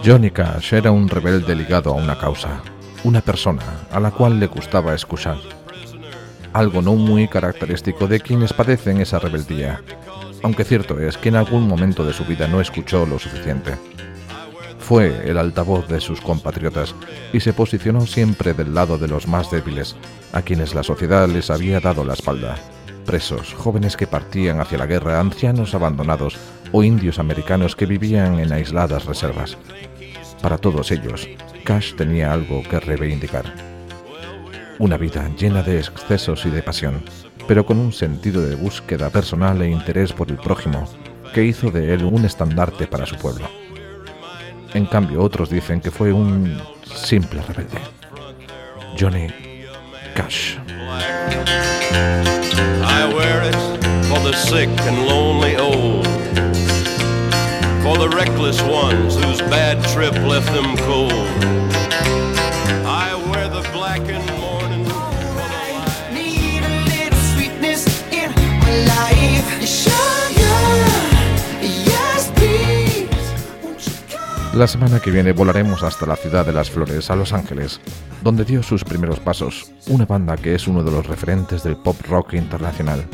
[0.00, 2.62] Johnny Cash era un rebelde ligado a una causa,
[3.04, 5.65] una persona a la cual le gustaba escuchar
[6.52, 9.82] algo no muy característico de quienes padecen esa rebeldía,
[10.42, 13.74] aunque cierto es que en algún momento de su vida no escuchó lo suficiente.
[14.78, 16.94] Fue el altavoz de sus compatriotas
[17.32, 19.96] y se posicionó siempre del lado de los más débiles,
[20.32, 22.56] a quienes la sociedad les había dado la espalda.
[23.04, 26.36] Presos, jóvenes que partían hacia la guerra, ancianos abandonados
[26.72, 29.56] o indios americanos que vivían en aisladas reservas.
[30.42, 31.28] Para todos ellos,
[31.64, 33.75] Cash tenía algo que reivindicar
[34.78, 37.02] una vida llena de excesos y de pasión,
[37.48, 40.88] pero con un sentido de búsqueda personal e interés por el prójimo,
[41.32, 43.48] que hizo de él un estandarte para su pueblo.
[44.74, 47.80] En cambio, otros dicen que fue un simple rebelde.
[48.98, 49.28] Johnny
[50.14, 50.56] Cash.
[52.82, 53.54] I wear it
[54.08, 56.06] for the sick and lonely old,
[57.82, 61.55] for the reckless ones whose bad trip left them cold.
[74.56, 77.78] La semana que viene volaremos hasta la ciudad de las flores, a Los Ángeles,
[78.22, 81.94] donde dio sus primeros pasos una banda que es uno de los referentes del pop
[82.08, 83.06] rock internacional,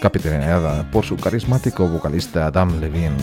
[0.00, 3.18] capitaneada por su carismático vocalista Adam Levine,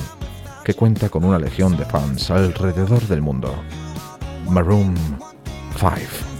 [0.63, 3.55] que cuenta con una legión de fans alrededor del mundo.
[4.47, 4.93] Maroon
[5.79, 6.34] 5.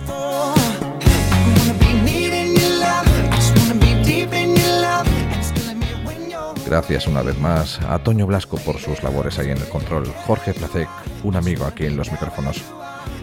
[6.66, 10.54] Gracias una vez más a Toño Blasco por sus labores ahí en el control, Jorge
[10.54, 10.90] Placek,
[11.24, 12.64] un amigo aquí en los micrófonos.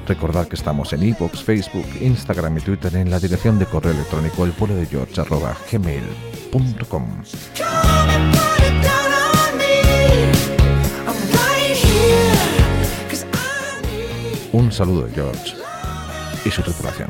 [0.07, 4.45] Recordad que estamos en iVoox, Facebook, Instagram y Twitter en la dirección de correo electrónico
[4.45, 5.23] el George
[5.71, 7.23] gmail.com.
[14.53, 15.57] Un saludo de George
[16.45, 17.09] y su tripulación.